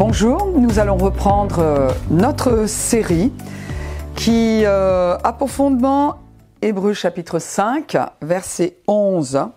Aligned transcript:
Bonjour, 0.00 0.46
nous 0.56 0.78
allons 0.78 0.96
reprendre 0.96 1.58
euh, 1.58 1.90
notre 2.08 2.64
série 2.64 3.30
qui 4.16 4.62
euh, 4.64 5.18
a 5.22 5.34
pour 5.34 5.50
Hébreu 6.62 6.94
chapitre 6.94 7.38
5, 7.38 7.98
verset 8.22 8.78
11, 8.88 9.48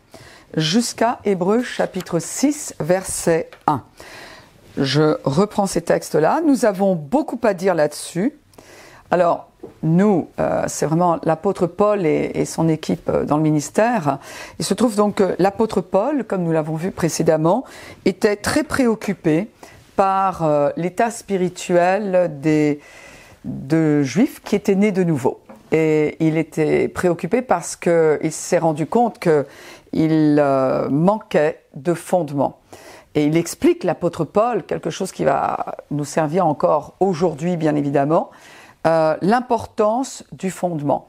jusqu'à 0.57 1.19
Hébreu 1.23 1.63
chapitre 1.63 2.19
6, 2.19 2.75
verset 2.81 3.51
1. 3.67 3.83
Je 4.75 5.15
reprends 5.23 5.65
ces 5.65 5.79
textes-là. 5.79 6.41
Nous 6.45 6.65
avons 6.65 6.93
beaucoup 6.93 7.39
à 7.43 7.53
dire 7.53 7.73
là-dessus. 7.73 8.37
Alors, 9.11 9.49
nous, 9.81 10.27
euh, 10.41 10.65
c'est 10.67 10.85
vraiment 10.85 11.19
l'apôtre 11.23 11.67
Paul 11.67 12.05
et, 12.05 12.43
son 12.43 12.67
équipe 12.67 13.09
dans 13.09 13.37
le 13.37 13.43
ministère. 13.43 14.19
Il 14.59 14.65
se 14.65 14.73
trouve 14.73 14.97
donc 14.97 15.15
que 15.15 15.35
l'apôtre 15.39 15.79
Paul, 15.79 16.25
comme 16.25 16.43
nous 16.43 16.51
l'avons 16.51 16.75
vu 16.75 16.91
précédemment, 16.91 17.63
était 18.03 18.35
très 18.35 18.65
préoccupé 18.65 19.47
par 19.95 20.43
euh, 20.43 20.69
l'état 20.77 21.11
spirituel 21.11 22.39
des 22.41 22.79
de 23.45 24.03
juifs 24.03 24.41
qui 24.41 24.55
étaient 24.55 24.75
nés 24.75 24.91
de 24.91 25.03
nouveau. 25.03 25.41
Et 25.71 26.17
il 26.19 26.37
était 26.37 26.87
préoccupé 26.87 27.41
parce 27.41 27.75
qu'il 27.75 28.31
s'est 28.31 28.59
rendu 28.59 28.85
compte 28.85 29.19
qu'il 29.19 30.37
euh, 30.39 30.89
manquait 30.89 31.63
de 31.75 31.93
fondement. 31.93 32.59
Et 33.15 33.25
il 33.25 33.37
explique, 33.37 33.83
l'apôtre 33.83 34.23
Paul, 34.23 34.63
quelque 34.63 34.89
chose 34.89 35.11
qui 35.11 35.23
va 35.23 35.77
nous 35.91 36.05
servir 36.05 36.47
encore 36.47 36.95
aujourd'hui, 36.99 37.57
bien 37.57 37.75
évidemment, 37.75 38.31
euh, 38.87 39.15
l'importance 39.21 40.23
du 40.31 40.51
fondement. 40.51 41.07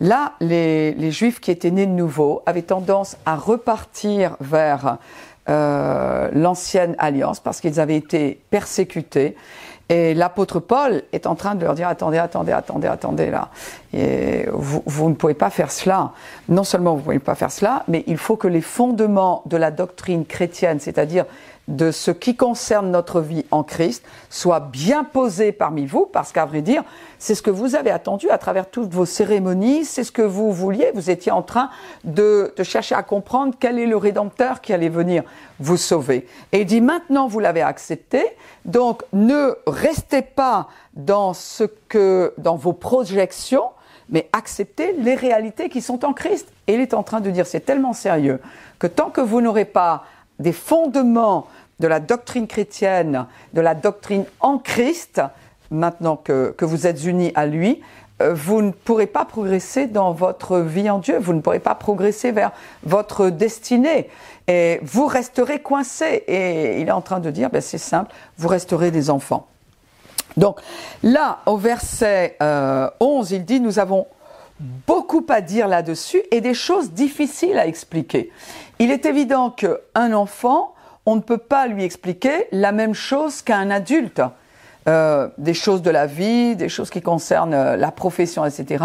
Là, 0.00 0.32
les, 0.40 0.92
les, 0.94 1.12
Juifs 1.12 1.40
qui 1.40 1.52
étaient 1.52 1.70
nés 1.70 1.86
de 1.86 1.92
nouveau 1.92 2.42
avaient 2.46 2.62
tendance 2.62 3.16
à 3.26 3.36
repartir 3.36 4.36
vers 4.40 4.98
euh, 5.48 6.30
l'ancienne 6.32 6.94
alliance 6.98 7.40
parce 7.40 7.60
qu'ils 7.60 7.80
avaient 7.80 7.96
été 7.96 8.40
persécutés. 8.50 9.36
Et 9.90 10.14
l'apôtre 10.14 10.60
Paul 10.60 11.02
est 11.12 11.26
en 11.26 11.34
train 11.34 11.54
de 11.54 11.62
leur 11.62 11.74
dire 11.74 11.88
attendez, 11.88 12.16
attendez, 12.16 12.52
attendez, 12.52 12.88
attendez 12.88 13.30
là. 13.30 13.50
Et 13.92 14.46
vous, 14.50 14.82
vous, 14.86 15.10
ne 15.10 15.14
pouvez 15.14 15.34
pas 15.34 15.50
faire 15.50 15.70
cela. 15.70 16.12
Non 16.48 16.64
seulement 16.64 16.92
vous 16.92 17.00
ne 17.00 17.04
pouvez 17.04 17.18
pas 17.18 17.34
faire 17.34 17.52
cela, 17.52 17.84
mais 17.88 18.02
il 18.06 18.16
faut 18.16 18.36
que 18.36 18.48
les 18.48 18.62
fondements 18.62 19.42
de 19.44 19.58
la 19.58 19.70
doctrine 19.70 20.24
chrétienne, 20.24 20.80
c'est-à-dire 20.80 21.26
de 21.68 21.90
ce 21.90 22.10
qui 22.10 22.36
concerne 22.36 22.90
notre 22.90 23.20
vie 23.20 23.44
en 23.50 23.62
Christ 23.62 24.04
soit 24.28 24.60
bien 24.60 25.04
posé 25.04 25.52
parmi 25.52 25.86
vous, 25.86 26.06
parce 26.06 26.32
qu'à 26.32 26.44
vrai 26.44 26.60
dire, 26.60 26.82
c'est 27.18 27.34
ce 27.34 27.42
que 27.42 27.50
vous 27.50 27.74
avez 27.74 27.90
attendu 27.90 28.28
à 28.30 28.38
travers 28.38 28.70
toutes 28.70 28.92
vos 28.92 29.06
cérémonies, 29.06 29.84
c'est 29.84 30.04
ce 30.04 30.12
que 30.12 30.22
vous 30.22 30.52
vouliez, 30.52 30.90
vous 30.94 31.10
étiez 31.10 31.32
en 31.32 31.42
train 31.42 31.70
de, 32.04 32.52
de, 32.56 32.62
chercher 32.62 32.94
à 32.94 33.02
comprendre 33.02 33.54
quel 33.58 33.78
est 33.78 33.86
le 33.86 33.96
Rédempteur 33.96 34.60
qui 34.60 34.72
allait 34.72 34.88
venir 34.88 35.22
vous 35.58 35.76
sauver. 35.76 36.26
Et 36.52 36.60
il 36.60 36.66
dit 36.66 36.80
maintenant 36.80 37.28
vous 37.28 37.40
l'avez 37.40 37.62
accepté, 37.62 38.24
donc 38.64 39.02
ne 39.12 39.54
restez 39.66 40.22
pas 40.22 40.68
dans 40.94 41.32
ce 41.32 41.64
que, 41.88 42.34
dans 42.36 42.56
vos 42.56 42.72
projections, 42.74 43.70
mais 44.10 44.28
acceptez 44.32 44.92
les 44.92 45.14
réalités 45.14 45.68
qui 45.68 45.80
sont 45.80 46.04
en 46.04 46.12
Christ. 46.12 46.48
Et 46.66 46.74
il 46.74 46.80
est 46.80 46.94
en 46.94 47.02
train 47.02 47.20
de 47.20 47.30
dire, 47.30 47.46
c'est 47.46 47.60
tellement 47.60 47.92
sérieux, 47.92 48.40
que 48.78 48.86
tant 48.86 49.10
que 49.10 49.20
vous 49.20 49.40
n'aurez 49.40 49.64
pas 49.64 50.04
des 50.38 50.52
fondements 50.52 51.46
de 51.80 51.86
la 51.86 52.00
doctrine 52.00 52.46
chrétienne, 52.46 53.26
de 53.52 53.60
la 53.60 53.74
doctrine 53.74 54.24
en 54.40 54.58
Christ, 54.58 55.20
maintenant 55.70 56.16
que, 56.16 56.54
que 56.56 56.64
vous 56.64 56.86
êtes 56.86 57.04
unis 57.04 57.32
à 57.34 57.46
lui, 57.46 57.82
euh, 58.22 58.32
vous 58.32 58.62
ne 58.62 58.70
pourrez 58.70 59.08
pas 59.08 59.24
progresser 59.24 59.86
dans 59.86 60.12
votre 60.12 60.60
vie 60.60 60.88
en 60.88 60.98
Dieu, 60.98 61.18
vous 61.18 61.32
ne 61.32 61.40
pourrez 61.40 61.58
pas 61.58 61.74
progresser 61.74 62.30
vers 62.30 62.52
votre 62.84 63.28
destinée, 63.28 64.08
et 64.46 64.78
vous 64.82 65.06
resterez 65.06 65.60
coincés. 65.60 66.22
Et 66.28 66.80
il 66.80 66.88
est 66.88 66.92
en 66.92 67.00
train 67.00 67.18
de 67.18 67.30
dire, 67.30 67.50
ben 67.50 67.60
c'est 67.60 67.78
simple, 67.78 68.14
vous 68.38 68.48
resterez 68.48 68.90
des 68.90 69.10
enfants. 69.10 69.46
Donc 70.36 70.60
là, 71.02 71.40
au 71.46 71.56
verset 71.56 72.36
euh, 72.42 72.88
11, 73.00 73.32
il 73.32 73.44
dit, 73.44 73.60
nous 73.60 73.78
avons 73.78 74.06
beaucoup 74.60 75.24
à 75.28 75.40
dire 75.40 75.68
là-dessus 75.68 76.22
et 76.30 76.40
des 76.40 76.54
choses 76.54 76.92
difficiles 76.92 77.58
à 77.58 77.66
expliquer. 77.66 78.30
Il 78.78 78.90
est 78.90 79.06
évident 79.06 79.50
qu'un 79.50 80.12
enfant, 80.12 80.74
on 81.06 81.16
ne 81.16 81.20
peut 81.20 81.38
pas 81.38 81.66
lui 81.66 81.84
expliquer 81.84 82.46
la 82.52 82.72
même 82.72 82.94
chose 82.94 83.42
qu'à 83.42 83.56
un 83.58 83.70
adulte. 83.70 84.22
Euh, 84.86 85.28
des 85.38 85.54
choses 85.54 85.80
de 85.80 85.88
la 85.88 86.04
vie, 86.04 86.56
des 86.56 86.68
choses 86.68 86.90
qui 86.90 87.00
concernent 87.00 87.54
euh, 87.54 87.74
la 87.74 87.90
profession, 87.90 88.44
etc. 88.44 88.84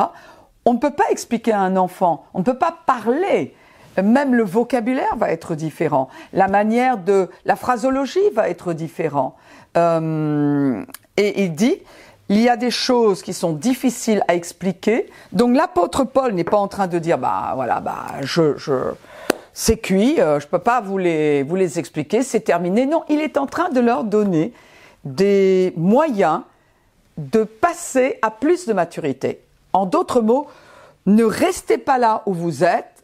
On 0.63 0.74
ne 0.74 0.79
peut 0.79 0.91
pas 0.91 1.09
expliquer 1.09 1.52
à 1.52 1.59
un 1.59 1.75
enfant, 1.75 2.24
on 2.34 2.40
ne 2.40 2.44
peut 2.46 2.58
pas 2.58 2.78
parler. 2.85 3.53
Même 4.02 4.34
le 4.34 4.44
vocabulaire 4.44 5.18
va 5.18 5.29
être 5.29 5.56
différent. 5.56 6.08
La 6.31 6.47
manière 6.47 6.97
de, 7.00 7.29
la 7.44 7.58
phrasologie 7.58 8.29
va 8.34 8.47
être 8.47 8.72
différent. 8.72 9.35
Euh, 9.75 10.85
et 11.18 11.44
il 11.44 11.53
dit, 11.53 11.81
il 12.29 12.40
y 12.40 12.47
a 12.47 12.56
des 12.56 12.72
choses 12.72 13.23
qui 13.23 13.34
sont 13.34 13.53
difficiles 13.53 14.23
à 14.28 14.35
expliquer. 14.35 15.09
Donc 15.31 15.56
l'apôtre 15.56 16.03
Paul 16.03 16.34
n'est 16.34 16.44
pas 16.44 16.57
en 16.57 16.67
train 16.67 16.88
de 16.88 17.00
dire, 17.00 17.17
bah 17.17 17.53
voilà, 17.56 17.79
bah 17.79 18.06
je, 18.22 18.53
c'est 19.53 19.78
cuit, 19.78 20.22
euh, 20.22 20.40
je 20.40 20.47
peux 20.47 20.59
pas 20.59 20.79
vous 20.79 21.00
les, 21.00 21.41
vous 21.44 21.56
les 21.56 21.79
expliquer, 21.79 22.22
c'est 22.22 22.41
terminé. 22.41 22.85
Non, 22.85 23.03
il 23.09 23.19
est 23.19 23.38
en 23.38 23.47
train 23.47 23.69
de 23.69 23.79
leur 23.79 24.03
donner 24.03 24.53
des 25.03 25.73
moyens 25.75 26.41
de 27.17 27.44
passer 27.44 28.19
à 28.22 28.31
plus 28.31 28.67
de 28.67 28.73
maturité. 28.73 29.41
En 29.73 29.85
d'autres 29.85 30.22
mots, 30.22 30.47
ne 31.07 31.23
restez 31.23 31.79
pas 31.79 31.97
là 31.97 32.22
où 32.28 32.34
vous 32.34 32.63
êtes 32.63 33.03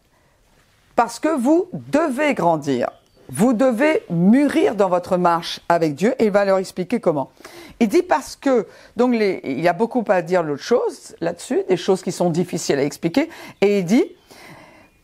parce 0.96 1.20
que 1.20 1.30
vous 1.30 1.68
devez 1.74 2.34
grandir. 2.34 2.90
Vous 3.30 3.54
devez 3.54 4.04
mûrir 4.10 4.76
dans 4.76 4.90
votre 4.90 5.18
marche 5.18 5.60
avec 5.68 5.96
Dieu 5.96 6.14
et 6.20 6.26
il 6.26 6.32
va 6.32 6.46
leur 6.46 6.58
expliquer 6.58 7.00
comment. 7.00 7.32
Il 7.80 7.88
dit 7.88 8.04
parce 8.04 8.36
que, 8.36 8.68
donc 8.96 9.14
les, 9.14 9.42
il 9.44 9.62
y 9.62 9.68
a 9.68 9.74
beaucoup 9.74 10.04
à 10.08 10.22
dire 10.22 10.44
l'autre 10.44 10.64
chose 10.64 11.16
là-dessus, 11.22 11.64
des 11.68 11.78
choses 11.78 12.02
qui 12.02 12.12
sont 12.12 12.30
difficiles 12.30 12.78
à 12.78 12.84
expliquer, 12.84 13.30
et 13.62 13.80
il 13.80 13.86
dit, 13.86 14.06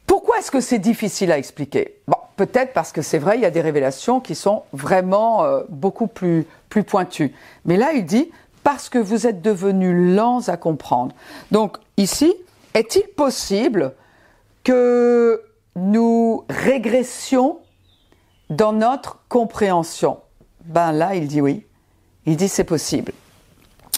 pourquoi 0.06 0.40
est-ce 0.40 0.52
que 0.52 0.62
c'est 0.62 0.80
difficile 0.80 1.32
à 1.32 1.38
expliquer? 1.38 1.96
Bon, 2.08 2.18
peut-être 2.36 2.74
parce 2.74 2.92
que 2.92 3.02
c'est 3.02 3.18
vrai, 3.18 3.38
il 3.38 3.42
y 3.42 3.46
a 3.46 3.52
des 3.52 3.62
révélations 3.62 4.20
qui 4.20 4.36
sont 4.36 4.64
vraiment 4.74 5.44
euh, 5.44 5.64
beaucoup 5.70 6.08
plus, 6.08 6.46
plus 6.70 6.84
pointues. 6.84 7.34
Mais 7.66 7.78
là, 7.78 7.94
il 7.94 8.06
dit, 8.06 8.30
parce 8.64 8.90
que 8.90 9.00
vous 9.00 9.26
êtes 9.26 9.42
devenus 9.42 10.16
lents 10.16 10.48
à 10.48 10.58
comprendre. 10.58 11.16
Donc, 11.52 11.78
ici, 11.98 12.34
est-il 12.74 13.08
possible 13.16 13.94
que 14.64 15.42
nous 15.76 16.44
régressions 16.50 17.58
dans 18.52 18.74
notre 18.74 19.20
compréhension 19.30 20.20
Ben 20.66 20.92
là, 20.92 21.16
il 21.16 21.28
dit 21.28 21.42
oui. 21.42 21.66
Il 22.28 22.36
dit 22.36 22.48
c'est 22.48 22.66
possible. 22.66 23.14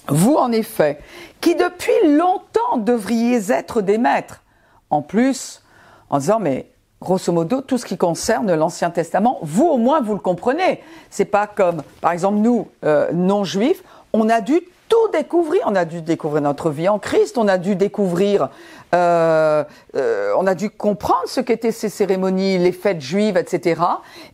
Vous, 0.08 0.36
en 0.36 0.52
effet, 0.52 1.00
qui 1.42 1.56
depuis 1.56 2.16
longtemps 2.16 2.78
devriez 2.78 3.52
être 3.52 3.82
des 3.82 3.98
maîtres, 3.98 4.44
en 4.90 5.02
plus, 5.02 5.62
en 6.10 6.20
disant 6.20 6.40
mais 6.40 6.70
grosso 7.02 7.34
modo 7.34 7.62
tout 7.62 7.78
ce 7.78 7.86
qui 7.86 7.98
concerne 7.98 8.54
l'Ancien 8.54 8.92
Testament, 8.92 9.40
vous 9.42 9.66
au 9.66 9.78
moins 9.78 10.02
vous 10.02 10.14
le 10.14 10.20
comprenez. 10.20 10.82
C'est 11.10 11.26
pas 11.26 11.48
comme 11.48 11.84
par 12.00 12.12
exemple 12.12 12.38
nous 12.38 12.70
euh, 12.86 13.12
non 13.12 13.44
juifs, 13.44 13.84
on 14.14 14.30
a 14.30 14.40
dû 14.40 14.62
tout 14.94 15.12
découvrir. 15.12 15.64
On 15.66 15.76
a 15.76 15.86
dû 15.86 16.04
découvrir 16.04 16.44
notre 16.44 16.70
vie 16.70 16.88
en 16.88 17.00
Christ, 17.00 17.40
on 17.40 17.48
a 17.48 17.58
dû 17.58 17.76
découvrir, 17.76 18.50
euh, 18.94 19.64
euh, 19.96 20.34
on 20.38 20.46
a 20.46 20.54
dû 20.54 20.70
comprendre 20.70 21.26
ce 21.26 21.42
qu'étaient 21.42 21.72
ces 21.72 21.90
cérémonies, 21.90 22.60
les 22.60 22.72
fêtes 22.72 23.02
juives, 23.02 23.36
etc. 23.36 23.82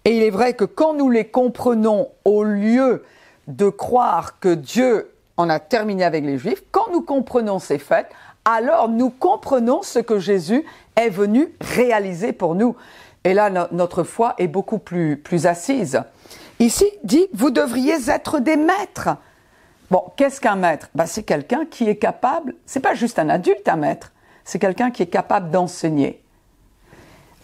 Et 0.03 0.17
il 0.17 0.23
est 0.23 0.29
vrai 0.29 0.53
que 0.53 0.65
quand 0.65 0.93
nous 0.93 1.09
les 1.09 1.25
comprenons 1.25 2.09
au 2.25 2.43
lieu 2.43 3.05
de 3.47 3.69
croire 3.69 4.39
que 4.41 4.53
Dieu 4.53 5.13
en 5.37 5.49
a 5.49 5.59
terminé 5.59 6.03
avec 6.03 6.25
les 6.25 6.37
Juifs, 6.37 6.63
quand 6.71 6.91
nous 6.91 7.03
comprenons 7.03 7.59
ces 7.59 7.77
fêtes, 7.77 8.09
alors 8.43 8.89
nous 8.89 9.11
comprenons 9.11 9.81
ce 9.81 9.99
que 9.99 10.19
Jésus 10.19 10.65
est 10.97 11.09
venu 11.09 11.53
réaliser 11.61 12.33
pour 12.33 12.55
nous. 12.55 12.75
Et 13.23 13.33
là, 13.33 13.49
no 13.49 13.63
notre 13.71 14.03
foi 14.03 14.33
est 14.37 14.47
beaucoup 14.47 14.79
plus, 14.79 15.15
plus 15.15 15.45
assise. 15.45 16.01
Ici, 16.59 16.85
dit, 17.05 17.27
vous 17.33 17.49
devriez 17.51 18.09
être 18.09 18.39
des 18.39 18.57
maîtres. 18.57 19.15
Bon, 19.91 20.03
qu'est-ce 20.15 20.39
qu'un 20.39 20.55
maître? 20.55 20.89
Ben, 20.93 21.05
C'est 21.05 21.23
quelqu'un 21.23 21.65
qui 21.65 21.89
est 21.89 21.95
capable, 21.95 22.53
c'est 22.65 22.79
pas 22.79 22.93
juste 22.93 23.17
un 23.17 23.29
adulte, 23.29 23.67
un 23.67 23.75
maître, 23.75 24.11
c'est 24.43 24.59
quelqu'un 24.59 24.91
qui 24.91 25.03
est 25.03 25.07
capable 25.07 25.49
d'enseigner. 25.49 26.21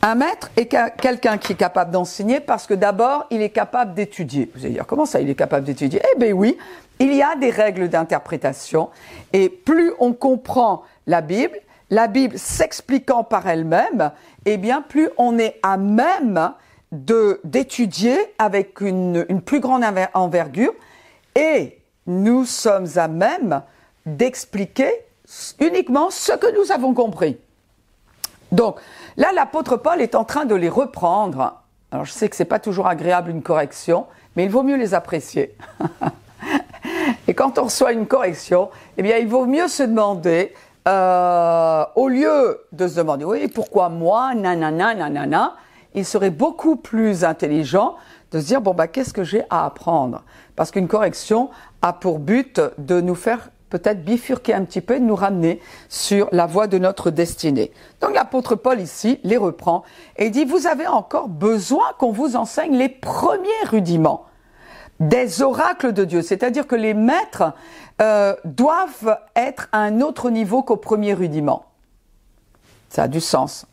Un 0.03 0.13
maître 0.13 0.51
est 0.55 0.67
quelqu'un 1.01 1.39
qui 1.39 1.53
est 1.53 1.55
capable 1.55 1.89
d'enseigner 1.89 2.39
parce 2.39 2.67
que 2.67 2.75
d'abord, 2.75 3.25
il 3.31 3.41
est 3.41 3.49
capable 3.49 3.95
d'étudier. 3.95 4.51
Vous 4.53 4.63
allez 4.63 4.75
dire, 4.75 4.85
comment 4.85 5.07
ça, 5.07 5.19
il 5.19 5.27
est 5.27 5.35
capable 5.35 5.65
d'étudier? 5.65 5.99
Eh 6.13 6.19
bien 6.19 6.31
oui, 6.31 6.59
il 6.99 7.11
y 7.15 7.23
a 7.23 7.35
des 7.35 7.49
règles 7.49 7.89
d'interprétation 7.89 8.91
et 9.33 9.49
plus 9.49 9.93
on 9.99 10.13
comprend 10.13 10.83
la 11.07 11.21
Bible, 11.21 11.57
la 11.89 12.07
Bible 12.07 12.37
s'expliquant 12.37 13.23
par 13.23 13.47
elle-même, 13.47 14.11
eh 14.45 14.57
bien 14.57 14.83
plus 14.83 15.09
on 15.17 15.39
est 15.39 15.59
à 15.63 15.77
même 15.77 16.53
de 16.91 17.41
d'étudier 17.43 18.15
avec 18.37 18.81
une, 18.81 19.25
une 19.29 19.41
plus 19.41 19.59
grande 19.59 19.83
envergure 20.13 20.73
et 21.35 21.79
nous 22.07 22.45
sommes 22.45 22.87
à 22.95 23.07
même 23.07 23.61
d'expliquer 24.05 24.91
uniquement 25.59 26.09
ce 26.09 26.33
que 26.33 26.53
nous 26.59 26.71
avons 26.71 26.93
compris. 26.93 27.37
Donc 28.51 28.79
là, 29.17 29.31
l'apôtre 29.33 29.77
Paul 29.77 30.01
est 30.01 30.15
en 30.15 30.23
train 30.23 30.45
de 30.45 30.55
les 30.55 30.69
reprendre. 30.69 31.61
Alors 31.91 32.05
je 32.05 32.11
sais 32.11 32.29
que 32.29 32.35
c'est 32.35 32.45
pas 32.45 32.59
toujours 32.59 32.87
agréable 32.87 33.31
une 33.31 33.41
correction, 33.41 34.05
mais 34.35 34.45
il 34.45 34.51
vaut 34.51 34.63
mieux 34.63 34.77
les 34.77 34.93
apprécier. 34.93 35.55
et 37.27 37.33
quand 37.33 37.57
on 37.57 37.63
reçoit 37.63 37.93
une 37.93 38.05
correction, 38.05 38.69
eh 38.97 39.03
bien, 39.03 39.17
il 39.17 39.27
vaut 39.27 39.45
mieux 39.45 39.67
se 39.67 39.83
demander, 39.83 40.53
euh, 40.87 41.85
au 41.95 42.07
lieu 42.07 42.61
de 42.71 42.87
se 42.87 42.95
demander, 42.95 43.25
oui, 43.25 43.47
pourquoi 43.47 43.89
moi, 43.89 44.35
nanana, 44.35 44.93
nanana, 44.93 45.55
il 45.95 46.05
serait 46.05 46.29
beaucoup 46.29 46.75
plus 46.75 47.23
intelligent 47.23 47.95
de 48.31 48.39
se 48.39 48.45
dire, 48.45 48.61
bon, 48.61 48.73
bah, 48.73 48.87
qu'est-ce 48.87 49.13
que 49.13 49.23
j'ai 49.23 49.43
à 49.49 49.65
apprendre? 49.65 50.23
Parce 50.55 50.71
qu'une 50.71 50.87
correction 50.87 51.49
a 51.81 51.93
pour 51.93 52.19
but 52.19 52.61
de 52.77 53.01
nous 53.01 53.15
faire 53.15 53.49
peut-être 53.69 54.05
bifurquer 54.05 54.53
un 54.53 54.63
petit 54.63 54.81
peu 54.81 54.95
et 54.95 54.99
de 54.99 55.05
nous 55.05 55.15
ramener 55.15 55.59
sur 55.89 56.29
la 56.31 56.45
voie 56.45 56.67
de 56.67 56.77
notre 56.77 57.11
destinée. 57.11 57.71
Donc 57.99 58.13
l'apôtre 58.13 58.55
Paul 58.55 58.79
ici 58.79 59.19
les 59.23 59.37
reprend 59.37 59.83
et 60.17 60.29
dit, 60.29 60.45
vous 60.45 60.67
avez 60.67 60.87
encore 60.87 61.27
besoin 61.27 61.85
qu'on 61.97 62.11
vous 62.11 62.35
enseigne 62.35 62.77
les 62.77 62.89
premiers 62.89 63.49
rudiments 63.65 64.25
des 64.99 65.41
oracles 65.41 65.91
de 65.91 66.05
Dieu, 66.05 66.21
c'est-à-dire 66.21 66.67
que 66.67 66.75
les 66.75 66.93
maîtres 66.93 67.53
euh, 68.01 68.33
doivent 68.45 69.19
être 69.35 69.67
à 69.73 69.79
un 69.79 69.99
autre 69.99 70.29
niveau 70.29 70.63
qu'au 70.63 70.77
premier 70.77 71.13
rudiment. 71.13 71.65
Ça 72.89 73.03
a 73.03 73.07
du 73.09 73.19
sens. 73.19 73.65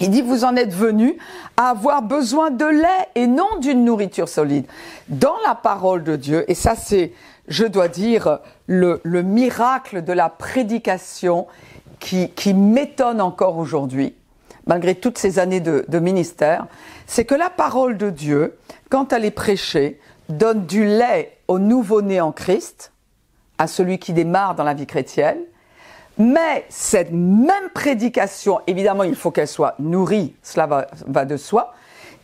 Il 0.00 0.10
dit, 0.10 0.22
vous 0.22 0.44
en 0.44 0.56
êtes 0.56 0.74
venus 0.74 1.14
à 1.56 1.70
avoir 1.70 2.02
besoin 2.02 2.50
de 2.50 2.64
lait 2.64 3.08
et 3.14 3.26
non 3.26 3.58
d'une 3.60 3.84
nourriture 3.84 4.28
solide. 4.28 4.66
Dans 5.08 5.36
la 5.46 5.54
parole 5.54 6.02
de 6.02 6.16
Dieu, 6.16 6.44
et 6.50 6.54
ça 6.54 6.74
c'est 6.74 7.12
je 7.48 7.64
dois 7.64 7.88
dire, 7.88 8.38
le, 8.66 9.00
miracle 9.04 10.02
de 10.02 10.12
la 10.12 10.28
prédication 10.28 11.46
qui, 12.00 12.54
m'étonne 12.54 13.20
encore 13.20 13.58
aujourd'hui, 13.58 14.14
malgré 14.66 14.94
toutes 14.94 15.18
ces 15.18 15.38
années 15.38 15.60
de, 15.60 15.84
de 15.88 15.98
ministère, 15.98 16.66
c'est 17.06 17.24
que 17.24 17.34
la 17.34 17.50
parole 17.50 17.96
de 17.96 18.10
Dieu, 18.10 18.56
quand 18.90 19.12
elle 19.12 19.24
est 19.24 19.30
prêchée, 19.30 20.00
donne 20.28 20.66
du 20.66 20.84
lait 20.84 21.38
au 21.48 21.58
nouveau-né 21.58 22.20
en 22.20 22.32
Christ, 22.32 22.92
à 23.58 23.66
celui 23.66 23.98
qui 23.98 24.12
démarre 24.12 24.54
dans 24.54 24.64
la 24.64 24.74
vie 24.74 24.86
chrétienne, 24.86 25.38
mais 26.18 26.64
cette 26.68 27.10
même 27.12 27.70
prédication, 27.74 28.60
évidemment, 28.66 29.02
il 29.02 29.16
faut 29.16 29.30
qu'elle 29.30 29.48
soit 29.48 29.74
nourrie, 29.78 30.34
cela 30.42 30.86
va, 31.06 31.24
de 31.24 31.36
soi, 31.36 31.74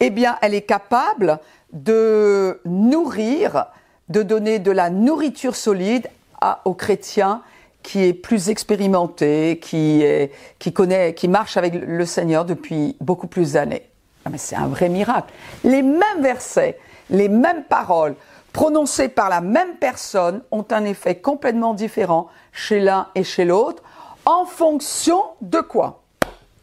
eh 0.00 0.10
bien, 0.10 0.38
elle 0.42 0.54
est 0.54 0.62
capable 0.62 1.38
de 1.72 2.60
nourrir 2.64 3.66
de 4.10 4.22
donner 4.22 4.58
de 4.58 4.72
la 4.72 4.90
nourriture 4.90 5.56
solide 5.56 6.08
à, 6.40 6.60
aux 6.64 6.74
chrétiens 6.74 7.42
qui 7.82 8.04
est 8.04 8.12
plus 8.12 8.50
expérimenté, 8.50 9.58
qui, 9.62 10.02
est, 10.02 10.32
connaît, 10.74 11.14
qui 11.14 11.28
marche 11.28 11.56
avec 11.56 11.74
le 11.74 12.04
Seigneur 12.04 12.44
depuis 12.44 12.96
beaucoup 13.00 13.28
plus 13.28 13.52
d'années. 13.52 13.88
Mais 14.30 14.36
c'est 14.36 14.56
un 14.56 14.66
vrai 14.66 14.90
miracle. 14.90 15.32
Les 15.64 15.80
mêmes 15.80 16.20
versets, 16.20 16.78
les 17.08 17.28
mêmes 17.28 17.64
paroles 17.64 18.16
prononcées 18.52 19.08
par 19.08 19.28
la 19.28 19.40
même 19.40 19.76
personne 19.76 20.42
ont 20.50 20.64
un 20.70 20.84
effet 20.84 21.16
complètement 21.16 21.74
différent 21.74 22.28
chez 22.52 22.80
l'un 22.80 23.08
et 23.14 23.24
chez 23.24 23.44
l'autre 23.44 23.82
en 24.26 24.44
fonction 24.44 25.22
de 25.40 25.60
quoi? 25.60 26.02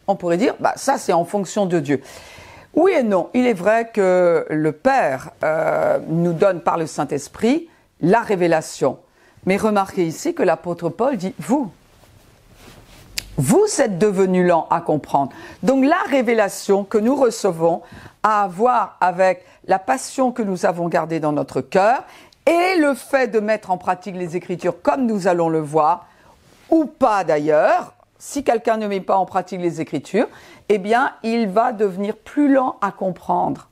On 0.06 0.16
pourrait 0.16 0.36
dire, 0.36 0.54
bah, 0.60 0.72
ça 0.76 0.98
c'est 0.98 1.12
en 1.12 1.24
fonction 1.24 1.66
de 1.66 1.80
Dieu. 1.80 2.02
Oui 2.74 2.92
et 2.92 3.02
non. 3.02 3.28
Il 3.34 3.46
est 3.46 3.54
vrai 3.54 3.90
que 3.92 4.46
le 4.48 4.72
Père 4.72 5.30
euh, 5.42 5.98
nous 6.06 6.32
donne 6.32 6.60
par 6.60 6.78
le 6.78 6.86
Saint-Esprit 6.86 7.68
la 8.00 8.20
révélation. 8.20 8.98
Mais 9.46 9.56
remarquez 9.56 10.06
ici 10.06 10.34
que 10.34 10.42
l'apôtre 10.42 10.88
Paul 10.88 11.16
dit 11.16 11.34
vous. 11.38 11.70
Vous 13.38 13.66
êtes 13.80 13.98
devenus 13.98 14.44
lents 14.44 14.66
à 14.68 14.80
comprendre. 14.80 15.30
Donc 15.62 15.84
la 15.84 16.02
révélation 16.10 16.82
que 16.82 16.98
nous 16.98 17.14
recevons 17.14 17.82
a 18.24 18.42
à 18.42 18.48
voir 18.48 18.96
avec 19.00 19.44
la 19.68 19.78
passion 19.78 20.32
que 20.32 20.42
nous 20.42 20.66
avons 20.66 20.88
gardée 20.88 21.20
dans 21.20 21.30
notre 21.30 21.60
cœur 21.60 22.02
et 22.46 22.76
le 22.78 22.94
fait 22.94 23.28
de 23.28 23.38
mettre 23.38 23.70
en 23.70 23.78
pratique 23.78 24.16
les 24.16 24.36
Écritures 24.36 24.82
comme 24.82 25.06
nous 25.06 25.28
allons 25.28 25.48
le 25.48 25.60
voir, 25.60 26.08
ou 26.68 26.86
pas 26.86 27.22
d'ailleurs, 27.22 27.94
si 28.18 28.42
quelqu'un 28.42 28.76
ne 28.76 28.88
met 28.88 29.00
pas 29.00 29.16
en 29.16 29.24
pratique 29.24 29.60
les 29.60 29.80
Écritures, 29.80 30.26
eh 30.68 30.78
bien, 30.78 31.12
il 31.22 31.48
va 31.48 31.72
devenir 31.72 32.16
plus 32.16 32.52
lent 32.52 32.76
à 32.80 32.90
comprendre. 32.90 33.68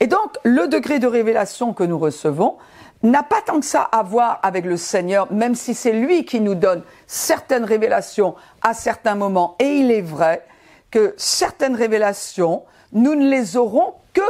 Et 0.00 0.08
donc, 0.08 0.36
le 0.42 0.68
degré 0.68 0.98
de 0.98 1.06
révélation 1.06 1.72
que 1.72 1.84
nous 1.84 1.98
recevons 1.98 2.56
n'a 3.02 3.22
pas 3.22 3.42
tant 3.44 3.60
que 3.60 3.66
ça 3.66 3.82
à 3.82 4.02
voir 4.02 4.40
avec 4.42 4.64
le 4.64 4.76
Seigneur, 4.76 5.30
même 5.32 5.54
si 5.54 5.74
c'est 5.74 5.92
lui 5.92 6.24
qui 6.24 6.40
nous 6.40 6.54
donne 6.54 6.82
certaines 7.06 7.64
révélations 7.64 8.34
à 8.62 8.74
certains 8.74 9.14
moments. 9.14 9.56
Et 9.58 9.76
il 9.76 9.90
est 9.90 10.02
vrai 10.02 10.44
que 10.90 11.14
certaines 11.16 11.76
révélations, 11.76 12.62
nous 12.92 13.14
ne 13.14 13.28
les 13.28 13.56
aurons 13.56 13.94
que 14.12 14.22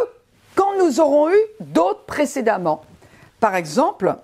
quand 0.54 0.76
nous 0.78 1.00
aurons 1.00 1.30
eu 1.30 1.38
d'autres 1.60 2.04
précédemment. 2.06 2.82
Par 3.40 3.54
exemple, 3.54 4.16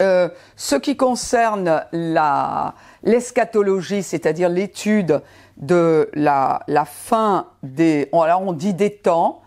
euh, 0.00 0.28
ce 0.56 0.76
qui 0.76 0.96
concerne 0.96 1.84
l'eschatologie, 3.02 4.02
c'est-à-dire 4.02 4.48
l'étude 4.48 5.22
de 5.56 6.10
la, 6.14 6.64
fin 6.86 7.46
des, 7.62 8.08
alors 8.12 8.42
on 8.42 8.52
dit 8.52 8.74
des 8.74 8.94
temps, 8.94 9.41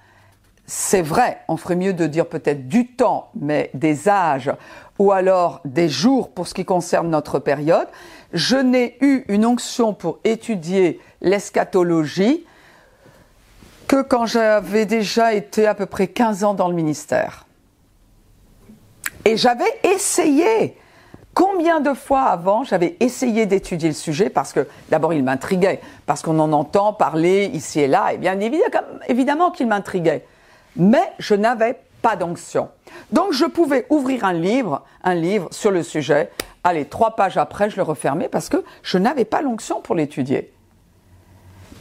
c'est 0.68 1.02
vrai, 1.02 1.40
on 1.48 1.58
ferait 1.58 1.76
mieux 1.76 1.94
de 1.94 2.08
dire 2.08 2.28
peut-être 2.28 2.68
du 2.68 2.88
temps, 2.88 3.30
mais 3.40 3.70
des 3.74 4.10
âges, 4.10 4.52
ou 4.98 5.12
alors 5.12 5.62
des 5.66 5.90
jours 5.90 6.32
pour 6.32 6.48
ce 6.48 6.54
qui 6.54 6.66
concerne 6.66 7.10
notre 7.10 7.40
période. 7.40 7.88
Je 8.34 8.56
n'ai 8.56 8.98
eu 9.02 9.26
une 9.28 9.46
onction 9.46 9.94
pour 9.94 10.20
étudier 10.24 11.00
l'eschatologie 11.22 12.46
que 13.88 14.02
quand 14.02 14.26
j'avais 14.26 14.86
déjà 14.86 15.34
été 15.34 15.68
à 15.68 15.76
peu 15.76 15.86
près 15.86 16.08
15 16.08 16.44
ans 16.44 16.54
dans 16.56 16.68
le 16.68 16.74
ministère. 16.74 17.46
Et 19.26 19.38
j'avais 19.38 19.72
essayé 19.84 20.78
Combien 21.36 21.82
de 21.82 21.94
fois 21.94 22.22
avant 22.22 22.64
j'avais 22.64 22.96
essayé 23.02 23.46
d'étudier 23.46 23.90
le 23.90 23.94
sujet 23.94 24.30
parce 24.30 24.54
que 24.54 24.66
d'abord 24.90 25.14
il 25.14 25.22
m'intriguait, 25.22 25.82
parce 26.06 26.22
qu'on 26.22 26.40
en 26.40 26.54
entend 26.54 26.94
parler 26.94 27.52
ici 27.54 27.82
et 27.82 27.88
là, 27.88 28.14
et 28.14 28.18
bien 28.18 28.40
évidemment 29.10 29.52
qu'il 29.52 29.68
m'intriguait. 29.68 30.26
Mais 30.76 31.14
je 31.20 31.36
n'avais 31.36 31.80
pas 32.02 32.16
d'onction. 32.16 32.70
Donc 33.12 33.34
je 33.34 33.46
pouvais 33.46 33.86
ouvrir 33.90 34.26
un 34.26 34.34
livre, 34.34 34.84
un 35.04 35.16
livre 35.16 35.48
sur 35.52 35.72
le 35.72 35.84
sujet, 35.84 36.32
allez, 36.64 36.86
trois 36.86 37.16
pages 37.16 37.38
après 37.38 37.70
je 37.70 37.78
le 37.78 37.84
refermais 37.84 38.30
parce 38.30 38.50
que 38.50 38.64
je 38.84 38.98
n'avais 38.98 39.26
pas 39.26 39.42
l'onction 39.42 39.82
pour 39.82 39.96
l'étudier. 39.96 40.54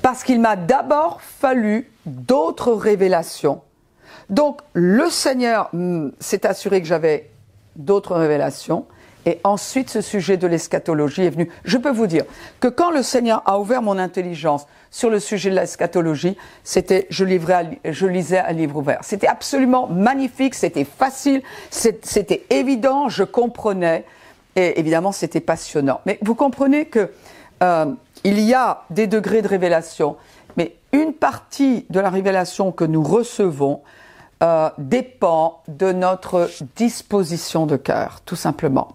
Parce 0.02 0.22
qu'il 0.22 0.40
m'a 0.40 0.56
d'abord 0.56 1.20
fallu 1.22 1.90
d'autres 2.06 2.72
révélations. 2.72 3.62
Donc 4.30 4.60
le 4.72 5.08
Seigneur 5.10 5.68
hmm, 5.72 6.10
s'est 6.20 6.46
assuré 6.46 6.80
que 6.80 6.86
j'avais 6.86 7.30
d'autres 7.76 8.14
révélations. 8.14 8.86
Et 9.26 9.40
ensuite, 9.44 9.90
ce 9.90 10.00
sujet 10.00 10.36
de 10.36 10.46
l'eschatologie 10.46 11.22
est 11.22 11.30
venu. 11.30 11.50
Je 11.64 11.78
peux 11.78 11.90
vous 11.90 12.06
dire 12.06 12.24
que 12.60 12.68
quand 12.68 12.90
le 12.90 13.02
Seigneur 13.02 13.42
a 13.46 13.58
ouvert 13.58 13.82
mon 13.82 13.98
intelligence 13.98 14.66
sur 14.90 15.10
le 15.10 15.18
sujet 15.18 15.50
de 15.50 15.56
l'eschatologie, 15.56 16.36
c'était, 16.62 17.06
je, 17.10 17.24
je 17.84 18.06
lisais 18.06 18.38
un 18.38 18.52
livre 18.52 18.76
ouvert. 18.76 19.00
C'était 19.02 19.26
absolument 19.26 19.86
magnifique, 19.86 20.54
c'était 20.54 20.84
facile, 20.84 21.42
c'était 21.70 22.44
évident, 22.50 23.08
je 23.08 23.24
comprenais. 23.24 24.04
Et 24.56 24.78
évidemment, 24.78 25.10
c'était 25.10 25.40
passionnant. 25.40 26.00
Mais 26.06 26.18
vous 26.22 26.34
comprenez 26.34 26.86
que 26.86 27.10
euh, 27.62 27.86
il 28.24 28.40
y 28.40 28.54
a 28.54 28.82
des 28.90 29.06
degrés 29.06 29.42
de 29.42 29.48
révélation, 29.48 30.16
mais 30.56 30.76
une 30.92 31.12
partie 31.12 31.86
de 31.90 31.98
la 31.98 32.10
révélation 32.10 32.70
que 32.72 32.84
nous 32.84 33.02
recevons 33.02 33.80
euh, 34.42 34.70
dépend 34.78 35.62
de 35.68 35.92
notre 35.92 36.50
disposition 36.76 37.66
de 37.66 37.76
cœur, 37.76 38.20
tout 38.24 38.36
simplement. 38.36 38.88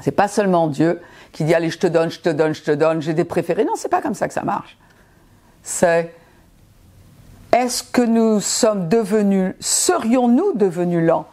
C'est 0.00 0.12
pas 0.12 0.28
seulement 0.28 0.68
Dieu 0.68 1.00
qui 1.32 1.44
dit 1.44 1.54
allez, 1.54 1.70
je 1.70 1.78
te 1.78 1.86
donne, 1.86 2.10
je 2.10 2.20
te 2.20 2.28
donne, 2.28 2.54
je 2.54 2.62
te 2.62 2.70
donne, 2.70 3.00
j'ai 3.02 3.14
des 3.14 3.24
préférés. 3.24 3.64
Non, 3.64 3.72
c'est 3.76 3.88
pas 3.88 4.02
comme 4.02 4.14
ça 4.14 4.28
que 4.28 4.34
ça 4.34 4.42
marche. 4.42 4.76
C'est 5.62 6.14
est-ce 7.52 7.82
que 7.82 8.02
nous 8.02 8.40
sommes 8.40 8.88
devenus, 8.88 9.54
serions-nous 9.60 10.54
devenus 10.54 11.06
lents 11.06 11.26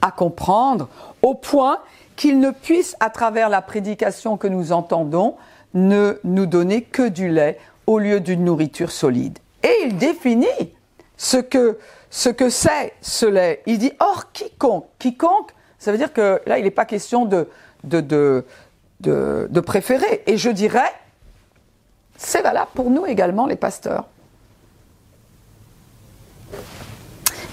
à 0.00 0.10
comprendre 0.10 0.88
au 1.22 1.34
point 1.34 1.78
qu'il 2.16 2.40
ne 2.40 2.50
puisse, 2.50 2.96
à 3.00 3.10
travers 3.10 3.48
la 3.48 3.62
prédication 3.62 4.36
que 4.36 4.48
nous 4.48 4.72
entendons, 4.72 5.36
ne 5.74 6.18
nous 6.24 6.46
donner 6.46 6.82
que 6.82 7.08
du 7.08 7.28
lait 7.28 7.58
au 7.86 7.98
lieu 7.98 8.20
d'une 8.20 8.44
nourriture 8.44 8.90
solide? 8.90 9.38
Et 9.62 9.84
il 9.84 9.98
définit 9.98 10.46
ce 11.16 11.36
que 11.36 11.78
ce 12.10 12.30
que 12.30 12.48
c'est 12.48 12.94
ce 13.02 13.26
lait. 13.26 13.62
Il 13.66 13.78
dit 13.78 13.92
or 14.00 14.32
quiconque, 14.32 14.86
quiconque, 14.98 15.52
ça 15.78 15.92
veut 15.92 15.98
dire 15.98 16.12
que 16.12 16.40
là 16.46 16.58
il 16.58 16.64
n'est 16.64 16.70
pas 16.70 16.86
question 16.86 17.26
de 17.84 18.00
de, 18.00 18.44
de, 19.50 19.60
préférer. 19.60 20.22
Et 20.26 20.36
je 20.36 20.50
dirais, 20.50 20.92
c'est 22.16 22.42
valable 22.42 22.70
pour 22.74 22.90
nous 22.90 23.06
également, 23.06 23.46
les 23.46 23.56
pasteurs. 23.56 24.06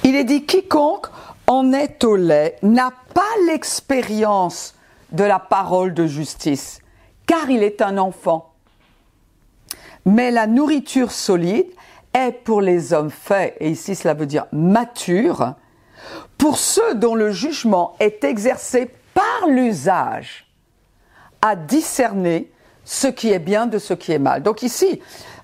Il 0.04 0.16
est 0.16 0.24
dit, 0.24 0.46
quiconque 0.46 1.08
en 1.48 1.74
est 1.74 2.04
au 2.04 2.16
lait 2.16 2.58
n'a 2.64 2.92
pas 3.14 3.22
l'expérience 3.46 4.76
de 5.12 5.24
la 5.24 5.40
parole 5.40 5.94
de 5.94 6.08
justice, 6.08 6.80
car 7.28 7.50
il 7.50 7.64
est 7.64 7.82
un 7.82 7.98
enfant. 7.98 8.54
Mais 10.06 10.32
la 10.32 10.48
nourriture 10.48 11.12
solide 11.12 11.68
est 12.14 12.32
pour 12.32 12.62
les 12.62 12.94
hommes 12.94 13.12
faits, 13.12 13.56
et 13.60 13.70
ici 13.70 13.96
cela 13.96 14.14
veut 14.14 14.26
dire 14.26 14.46
mature, 14.52 15.54
pour 16.38 16.58
ceux 16.58 16.96
dont 16.96 17.16
le 17.16 17.32
jugement 17.32 17.96
est 18.00 18.24
exercé 18.24 18.92
par 19.16 19.50
l'usage 19.50 20.46
à 21.42 21.56
discerner 21.56 22.52
ce 22.84 23.08
qui 23.08 23.32
est 23.32 23.40
bien 23.40 23.66
de 23.66 23.80
ce 23.80 23.96
qui 23.96 24.12
est 24.12 24.20
mal. 24.20 24.44
Donc 24.44 24.62
ici, 24.62 25.02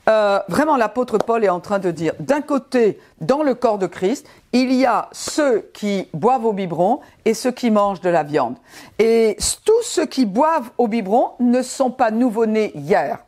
euh, 0.07 0.39
vraiment 0.47 0.77
l'apôtre 0.77 1.17
Paul 1.17 1.43
est 1.43 1.49
en 1.49 1.59
train 1.59 1.79
de 1.79 1.89
dire, 1.89 2.13
d'un 2.19 2.41
côté, 2.41 2.99
dans 3.19 3.41
le 3.41 3.55
corps 3.55 3.79
de 3.79 3.87
Christ, 3.87 4.27
il 4.51 4.71
y 4.73 4.85
a 4.85 5.09
ceux 5.11 5.69
qui 5.73 6.07
boivent 6.13 6.45
au 6.45 6.53
biberon 6.53 6.99
et 7.25 7.33
ceux 7.33 7.51
qui 7.51 7.71
mangent 7.71 8.01
de 8.01 8.09
la 8.09 8.23
viande. 8.23 8.57
Et 8.99 9.37
tous 9.65 9.81
ceux 9.83 10.05
qui 10.05 10.25
boivent 10.25 10.69
au 10.77 10.87
biberon 10.87 11.31
ne 11.39 11.63
sont 11.63 11.91
pas 11.91 12.11
nouveau-nés 12.11 12.71
hier. 12.75 13.19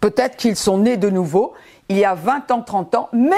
Peut-être 0.00 0.36
qu'ils 0.36 0.56
sont 0.56 0.78
nés 0.78 0.96
de 0.96 1.08
nouveau 1.08 1.54
il 1.90 1.98
y 1.98 2.04
a 2.04 2.14
20 2.14 2.50
ans, 2.52 2.62
30 2.62 2.94
ans, 2.94 3.08
mais 3.12 3.34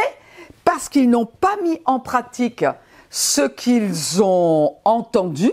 parce 0.65 0.89
qu'ils 0.89 1.09
n'ont 1.09 1.27
pas 1.27 1.57
mis 1.63 1.81
en 1.87 1.99
pratique 1.99 2.65
ce 3.13 3.43
qu'ils 3.43 4.23
ont 4.23 4.77
entendu. 4.87 5.53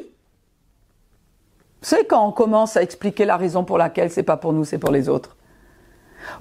C'est 1.81 2.05
quand 2.05 2.25
on 2.25 2.31
commence 2.31 2.77
à 2.77 2.81
expliquer 2.81 3.25
la 3.25 3.35
raison 3.35 3.65
pour 3.65 3.77
laquelle 3.77 4.09
c'est 4.09 4.23
pas 4.23 4.37
pour 4.37 4.53
nous, 4.53 4.63
c'est 4.63 4.79
pour 4.79 4.91
les 4.91 5.09
autres. 5.09 5.35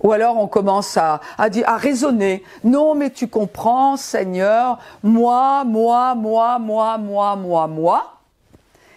Ou 0.03 0.13
alors 0.13 0.39
on 0.39 0.47
commence 0.47 0.97
à, 0.97 1.21
à, 1.37 1.51
dire, 1.51 1.69
à 1.69 1.77
raisonner. 1.77 2.45
Non, 2.63 2.95
mais 2.95 3.11
tu 3.11 3.27
comprends, 3.27 3.97
Seigneur, 3.97 4.79
moi, 5.03 5.65
moi, 5.65 6.15
moi, 6.15 6.59
moi, 6.61 6.99
moi, 6.99 7.37
moi, 7.37 7.67
moi. 7.67 8.13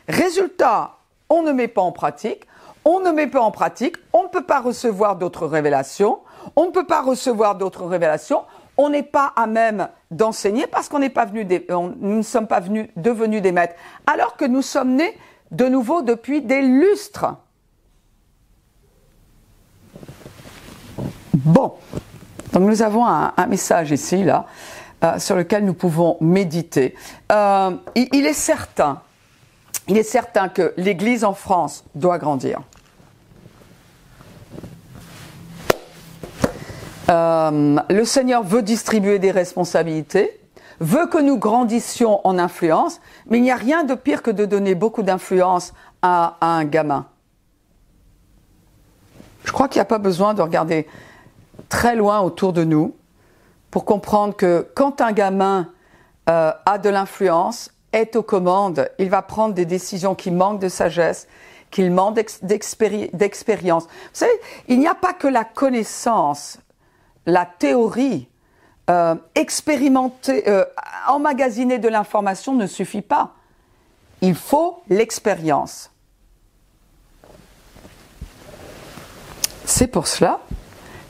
Résultat, 0.08 0.98
on 1.28 1.42
ne 1.42 1.52
met 1.52 1.68
pas 1.68 1.82
en 1.82 1.92
pratique. 1.92 2.46
On 2.86 3.00
ne 3.00 3.12
met 3.12 3.28
pas 3.28 3.42
en 3.42 3.52
pratique. 3.52 3.96
On 4.14 4.24
ne 4.24 4.28
peut 4.28 4.44
pas 4.44 4.60
recevoir 4.60 5.16
d'autres 5.16 5.48
révélations. 5.48 6.20
On 6.56 6.68
ne 6.68 6.72
peut 6.72 6.86
pas 6.86 7.02
recevoir 7.02 7.56
d'autres 7.56 7.86
révélations. 7.86 8.44
On 8.84 8.90
n'est 8.90 9.04
pas 9.04 9.32
à 9.36 9.46
même 9.46 9.90
d'enseigner 10.10 10.66
parce 10.66 10.90
qu'on 10.90 10.98
n'est 10.98 11.12
pas 11.12 11.26
venu, 11.26 11.48
nous 11.70 12.18
ne 12.18 12.24
sommes 12.24 12.48
pas 12.48 12.60
venus, 12.60 12.88
devenus 12.96 13.44
des 13.44 13.52
maîtres. 13.52 13.76
Alors 14.08 14.36
que 14.38 14.46
nous 14.46 14.64
sommes 14.64 14.96
nés 14.96 15.16
de 15.52 15.66
nouveau 15.66 16.02
depuis 16.02 16.42
des 16.42 16.64
lustres. 16.64 17.28
Bon, 21.36 21.74
donc 22.54 22.64
nous 22.64 22.82
avons 22.82 23.06
un, 23.06 23.46
message 23.46 23.92
ici, 23.92 24.24
là, 24.24 24.48
euh, 25.04 25.20
sur 25.20 25.36
lequel 25.36 25.64
nous 25.64 25.76
pouvons 25.76 26.18
méditer. 26.20 26.96
Euh, 27.32 27.78
il 27.94 28.26
est 28.26 28.34
certain 28.34 29.00
que 30.50 30.74
l'Église 30.76 31.24
en 31.24 31.36
France 31.36 31.84
doit 31.94 32.18
grandir. 32.18 32.62
Euh, 37.12 37.78
le 37.90 38.06
Seigneur 38.06 38.44
veut 38.44 38.62
distribuer 38.62 39.20
des 39.20 39.32
responsabilités, 39.32 40.40
veut 40.80 41.08
que 41.08 41.18
nous 41.18 41.38
grandissions 41.38 42.26
en 42.26 42.40
influence, 42.40 43.02
mais 43.28 43.38
il 43.38 43.42
n'y 43.42 43.52
a 43.52 43.56
rien 43.56 43.84
de 43.84 43.94
pire 43.94 44.24
que 44.24 44.32
de 44.32 44.46
donner 44.46 44.74
beaucoup 44.74 45.04
d'influence 45.04 45.74
à, 46.02 46.38
un 46.42 46.64
gamin. 46.66 47.06
Je 49.44 49.52
crois 49.52 49.68
qu'il 49.68 49.80
n'y 49.80 49.84
a 49.84 49.86
pas 49.86 49.98
besoin 49.98 50.34
de 50.34 50.42
regarder 50.42 50.88
très 51.70 51.96
loin 51.96 52.22
autour 52.22 52.54
de 52.54 52.64
nous 52.64 52.96
pour 53.70 53.86
comprendre 53.86 54.36
que 54.36 54.68
quand 54.74 55.02
un 55.02 55.12
gamin 55.12 55.68
euh, 56.30 56.52
a 56.66 56.78
de 56.78 56.90
l'influence, 56.90 57.72
est 57.94 58.16
aux 58.16 58.24
commandes, 58.24 58.90
il 59.00 59.10
va 59.10 59.22
prendre 59.22 59.54
des 59.54 59.66
décisions 59.66 60.16
qui 60.16 60.32
manquent 60.32 60.62
de 60.62 60.70
sagesse, 60.70 61.28
qu'il 61.72 61.92
manque 61.92 62.20
d'expérience. 62.42 63.84
Vous 63.84 63.90
savez, 64.14 64.32
il 64.68 64.80
n'y 64.80 64.88
a 64.88 64.96
pas 64.96 65.14
que 65.14 65.28
la 65.28 65.44
connaissance, 65.44 66.60
la 67.26 67.46
théorie, 67.46 68.28
euh, 68.90 69.16
expérimenter, 69.36 70.50
euh, 70.50 70.66
emmagasiner 71.08 71.80
de 71.80 71.88
l'information 71.88 72.54
ne 72.56 72.68
suffit 72.68 73.02
pas. 73.02 73.32
Il 74.22 74.36
faut 74.36 74.82
l'expérience. 74.90 75.92
C'est 79.66 79.88
pour 79.88 80.08
cela 80.08 80.40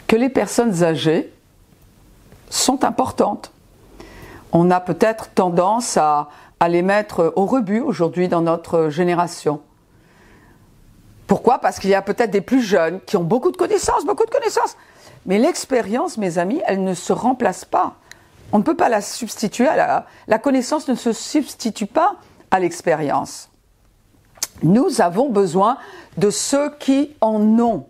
que 0.08 0.15
les 0.15 0.30
personnes 0.30 0.84
âgées 0.84 1.34
sont 2.50 2.84
importantes. 2.84 3.51
On 4.51 4.70
a 4.70 4.82
peut-être 4.82 5.30
tendance 5.30 5.96
à, 5.96 6.30
à, 6.60 6.68
les 6.68 6.82
mettre 6.82 7.34
au 7.38 7.46
rebut 7.46 7.80
aujourd'hui 7.80 8.27
dans 8.27 8.41
notre 8.41 8.89
génération. 8.89 9.62
Pourquoi? 11.27 11.60
Parce 11.60 11.80
qu'il 11.80 11.89
y 11.89 11.96
a 11.96 12.01
peut-être 12.01 12.32
des 12.32 12.41
plus 12.41 12.62
jeunes 12.62 13.00
qui 13.06 13.15
ont 13.15 13.24
beaucoup 13.24 13.51
de 13.51 13.58
connaissances, 13.58 14.06
beaucoup 14.06 14.25
de 14.25 14.30
connaissances. 14.32 14.75
Mais 15.25 15.38
l'expérience, 15.38 16.18
mes 16.18 16.38
amis, 16.38 16.62
elle 16.66 16.84
ne 16.84 16.94
se 16.94 17.13
remplace 17.13 17.66
pas. 17.66 17.96
On 18.51 18.58
ne 18.58 18.63
peut 18.63 18.75
pas 18.75 18.90
la 18.90 19.01
substituer 19.01 19.68
à 19.68 19.75
la, 19.75 20.06
la 20.28 20.40
connaissance 20.40 20.88
ne 20.88 20.96
se 20.96 21.13
substitue 21.13 21.86
pas 21.86 22.16
à 22.50 22.60
l'expérience. 22.60 23.50
Nous 24.63 25.01
avons 25.01 25.30
besoin 25.30 25.78
de 26.18 26.30
ceux 26.30 26.72
qui 26.78 27.12
en 27.22 27.60
ont. 27.60 27.88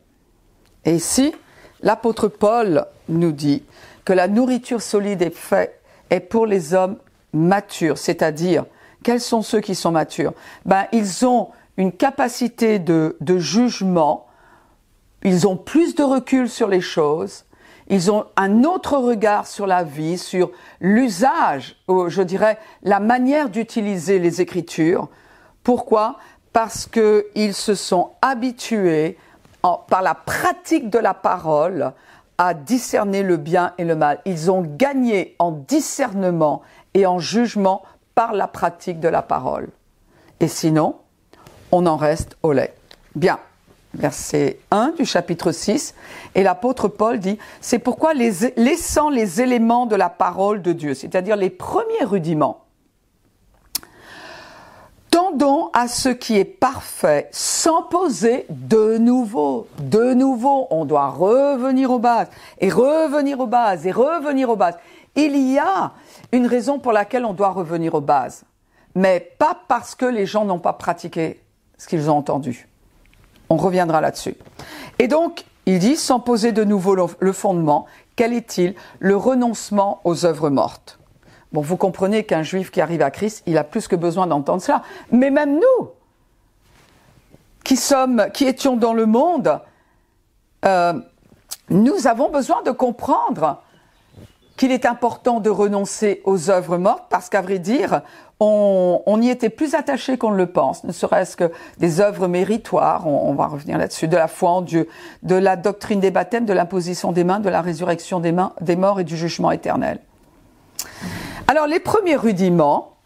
Et 0.85 0.95
ici, 0.95 1.33
l'apôtre 1.81 2.27
Paul 2.27 2.85
nous 3.09 3.31
dit 3.31 3.63
que 4.05 4.13
la 4.13 4.27
nourriture 4.27 4.81
solide 4.81 5.21
est 5.21 5.35
faite 5.35 5.81
est 6.09 6.19
pour 6.19 6.45
les 6.45 6.73
hommes 6.73 6.97
matures, 7.33 7.97
c'est-à-dire 7.97 8.65
quels 9.03 9.21
sont 9.21 9.41
ceux 9.41 9.61
qui 9.61 9.75
sont 9.75 9.91
matures? 9.91 10.33
Ben 10.65 10.85
ils 10.91 11.25
ont 11.25 11.49
une 11.77 11.91
capacité 11.91 12.77
de, 12.79 13.17
de 13.21 13.37
jugement, 13.37 14.27
ils 15.23 15.47
ont 15.47 15.57
plus 15.57 15.95
de 15.95 16.03
recul 16.03 16.49
sur 16.49 16.67
les 16.67 16.81
choses, 16.81 17.45
ils 17.87 18.11
ont 18.11 18.25
un 18.37 18.63
autre 18.63 18.97
regard 18.97 19.45
sur 19.47 19.67
la 19.67 19.83
vie, 19.83 20.17
sur 20.17 20.51
l'usage, 20.79 21.75
je 21.87 22.21
dirais 22.21 22.57
la 22.83 22.99
manière 22.99 23.49
d'utiliser 23.49 24.17
les 24.19 24.41
Écritures. 24.41 25.09
Pourquoi? 25.63 26.17
Parce 26.53 26.87
qu'ils 26.87 27.53
se 27.53 27.75
sont 27.75 28.11
habitués 28.21 29.17
par 29.61 30.01
la 30.01 30.15
pratique 30.15 30.89
de 30.89 30.99
la 30.99 31.13
parole 31.13 31.93
à 32.37 32.53
discerner 32.53 33.23
le 33.23 33.37
bien 33.37 33.73
et 33.77 33.83
le 33.83 33.95
mal. 33.95 34.19
Ils 34.25 34.49
ont 34.49 34.61
gagné 34.61 35.35
en 35.37 35.51
discernement 35.51 36.61
et 36.93 37.05
en 37.05 37.19
jugement 37.19 37.83
par 38.15 38.33
la 38.33 38.47
pratique 38.47 38.99
de 38.99 39.07
la 39.07 39.21
parole. 39.21 39.69
Et 40.39 40.47
sinon, 40.47 40.95
on 41.71 41.85
en 41.85 41.97
reste 41.97 42.37
au 42.41 42.51
lait. 42.53 42.73
Bien. 43.15 43.37
Verset 43.93 44.59
1 44.71 44.93
du 44.97 45.05
chapitre 45.05 45.51
6. 45.51 45.95
Et 46.35 46.43
l'apôtre 46.43 46.87
Paul 46.87 47.19
dit, 47.19 47.37
c'est 47.59 47.79
pourquoi 47.79 48.13
les, 48.13 48.31
laissant 48.55 49.09
les 49.09 49.41
éléments 49.41 49.85
de 49.85 49.95
la 49.95 50.09
parole 50.09 50.61
de 50.61 50.71
Dieu, 50.71 50.93
c'est-à-dire 50.93 51.35
les 51.35 51.49
premiers 51.49 52.03
rudiments, 52.03 52.65
tendons 55.09 55.69
à 55.73 55.87
ce 55.87 56.09
qui 56.09 56.37
est 56.37 56.45
parfait 56.45 57.27
sans 57.31 57.83
poser 57.83 58.45
de 58.49 58.97
nouveau. 58.97 59.67
De 59.79 60.13
nouveau, 60.13 60.67
on 60.69 60.85
doit 60.85 61.09
revenir 61.09 61.91
aux 61.91 61.99
bases 61.99 62.29
et 62.59 62.69
revenir 62.69 63.39
aux 63.41 63.47
bases 63.47 63.85
et 63.85 63.91
revenir 63.91 64.49
aux 64.49 64.55
bases. 64.55 64.77
Il 65.15 65.35
y 65.35 65.59
a 65.59 65.91
une 66.31 66.47
raison 66.47 66.79
pour 66.79 66.93
laquelle 66.93 67.25
on 67.25 67.33
doit 67.33 67.49
revenir 67.49 67.93
aux 67.93 68.01
bases, 68.01 68.45
mais 68.95 69.19
pas 69.37 69.57
parce 69.67 69.95
que 69.95 70.05
les 70.05 70.25
gens 70.25 70.45
n'ont 70.45 70.59
pas 70.59 70.73
pratiqué 70.73 71.41
ce 71.77 71.87
qu'ils 71.87 72.09
ont 72.09 72.17
entendu. 72.17 72.70
On 73.51 73.57
reviendra 73.57 73.99
là-dessus. 73.99 74.35
Et 74.97 75.09
donc, 75.09 75.43
il 75.65 75.79
dit, 75.79 75.97
sans 75.97 76.21
poser 76.21 76.53
de 76.53 76.63
nouveau 76.63 76.95
le 76.95 77.33
fondement, 77.33 77.85
quel 78.15 78.31
est-il 78.31 78.75
Le 78.99 79.17
renoncement 79.17 79.99
aux 80.05 80.25
œuvres 80.25 80.49
mortes? 80.49 80.99
Bon, 81.51 81.59
vous 81.59 81.75
comprenez 81.75 82.23
qu'un 82.23 82.43
juif 82.43 82.71
qui 82.71 82.79
arrive 82.79 83.01
à 83.01 83.11
Christ, 83.11 83.43
il 83.45 83.57
a 83.57 83.65
plus 83.65 83.89
que 83.89 83.97
besoin 83.97 84.25
d'entendre 84.25 84.61
cela. 84.61 84.83
Mais 85.11 85.31
même 85.31 85.55
nous, 85.55 85.89
qui 87.65 87.75
sommes, 87.75 88.27
qui 88.33 88.45
étions 88.45 88.77
dans 88.77 88.93
le 88.93 89.05
monde, 89.05 89.59
euh, 90.63 90.93
nous 91.69 92.07
avons 92.07 92.29
besoin 92.29 92.61
de 92.63 92.71
comprendre 92.71 93.61
qu'il 94.61 94.71
est 94.71 94.85
important 94.85 95.39
de 95.39 95.49
renoncer 95.49 96.21
aux 96.23 96.51
œuvres 96.51 96.77
mortes 96.77 97.05
parce 97.09 97.29
qu'à 97.29 97.41
vrai 97.41 97.57
dire, 97.57 98.01
on, 98.39 99.01
on, 99.07 99.19
y 99.19 99.27
était 99.27 99.49
plus 99.49 99.73
attaché 99.73 100.19
qu'on 100.19 100.29
le 100.29 100.45
pense, 100.45 100.83
ne 100.83 100.91
serait-ce 100.91 101.35
que 101.35 101.51
des 101.79 101.99
œuvres 101.99 102.27
méritoires, 102.27 103.07
on, 103.07 103.27
on 103.27 103.33
va 103.33 103.47
revenir 103.47 103.79
là-dessus, 103.79 104.07
de 104.07 104.15
la 104.15 104.27
foi 104.27 104.51
en 104.51 104.61
Dieu, 104.61 104.87
de 105.23 105.33
la 105.33 105.55
doctrine 105.55 105.99
des 105.99 106.11
baptêmes, 106.11 106.45
de 106.45 106.53
l'imposition 106.53 107.11
des 107.11 107.23
mains, 107.23 107.39
de 107.39 107.49
la 107.49 107.63
résurrection 107.63 108.19
des, 108.19 108.31
mains, 108.31 108.53
des 108.61 108.75
morts 108.75 108.99
et 108.99 109.03
du 109.03 109.17
jugement 109.17 109.49
éternel. 109.49 109.97
Alors 111.47 111.65
les 111.65 111.79
premiers 111.79 112.15
rudiments, 112.15 112.97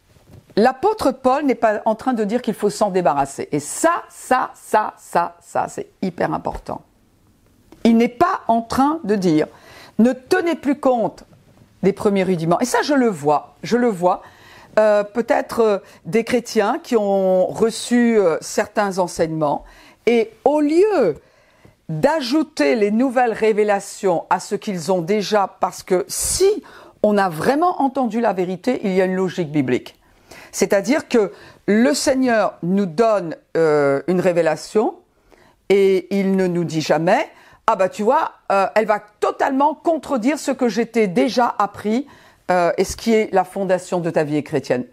l'apôtre 0.57 1.13
Paul 1.13 1.45
n'est 1.45 1.55
pas 1.55 1.81
en 1.85 1.95
train 1.95 2.11
de 2.11 2.25
dire 2.25 2.41
qu'il 2.41 2.53
faut 2.53 2.69
s'en 2.69 2.89
débarrasser. 2.89 3.47
Et 3.53 3.61
ça, 3.61 4.03
ça, 4.09 4.51
ça, 4.55 4.93
ça, 4.97 5.37
ça, 5.39 5.67
c'est 5.69 5.87
hyper 6.01 6.33
important. 6.33 6.81
Il 7.85 7.95
n'est 7.95 8.09
pas 8.09 8.41
en 8.49 8.61
train 8.61 8.99
de 9.05 9.15
dire 9.15 9.47
ne 9.99 10.11
tenez 10.11 10.55
plus 10.55 10.77
compte 10.77 11.23
des 11.85 11.93
premiers 11.93 12.23
rudiments. 12.23 12.59
Et 12.59 12.65
ça, 12.65 12.81
je 12.81 12.93
le 12.93 13.07
vois, 13.07 13.55
je 13.63 13.77
le 13.77 13.87
vois. 13.87 14.21
Euh, 14.77 15.05
peut-être 15.05 15.59
euh, 15.61 15.77
des 16.03 16.25
chrétiens 16.25 16.79
qui 16.83 16.97
ont 16.97 17.45
reçu 17.45 18.17
euh, 18.17 18.37
certains 18.41 18.97
enseignements 18.97 19.63
et 20.05 20.31
au 20.43 20.59
lieu 20.59 21.15
d'ajouter 21.87 22.75
les 22.75 22.91
nouvelles 22.91 23.31
révélations 23.31 24.25
à 24.29 24.41
ce 24.41 24.55
qu'ils 24.55 24.91
ont 24.91 25.01
déjà, 25.01 25.55
parce 25.61 25.81
que 25.81 26.03
si 26.09 26.49
on 27.03 27.17
a 27.17 27.29
vraiment 27.29 27.81
entendu 27.83 28.19
la 28.19 28.33
vérité, 28.33 28.81
il 28.83 28.91
y 28.91 29.01
a 29.01 29.05
une 29.05 29.15
logique 29.15 29.51
biblique. 29.51 29.95
C'est-à-dire 30.51 31.07
que 31.07 31.31
le 31.67 31.93
Seigneur 31.93 32.55
nous 32.63 32.87
donne 32.87 33.35
une 33.55 34.19
révélation 34.19 34.95
et 35.69 36.07
il 36.09 36.35
ne 36.35 36.47
nous 36.47 36.63
dit 36.63 36.81
jamais, 36.81 37.29
ah 37.67 37.75
bah 37.75 37.89
tu 37.89 38.03
vois, 38.03 38.33
euh, 38.51 38.67
elle 38.75 38.85
va 38.85 38.99
totalement 39.19 39.73
contredire 39.73 40.37
ce 40.37 40.51
que 40.51 40.69
j'étais 40.69 41.07
déjà 41.07 41.55
appris 41.57 42.07
euh, 42.51 42.71
et 42.77 42.83
ce 42.83 42.95
qui 42.95 43.11
est 43.11 43.33
la 43.33 43.43
fondation 43.43 43.99
de 43.99 44.09
ta 44.09 44.23
vie 44.23 44.43
chrétienne. 44.43 44.85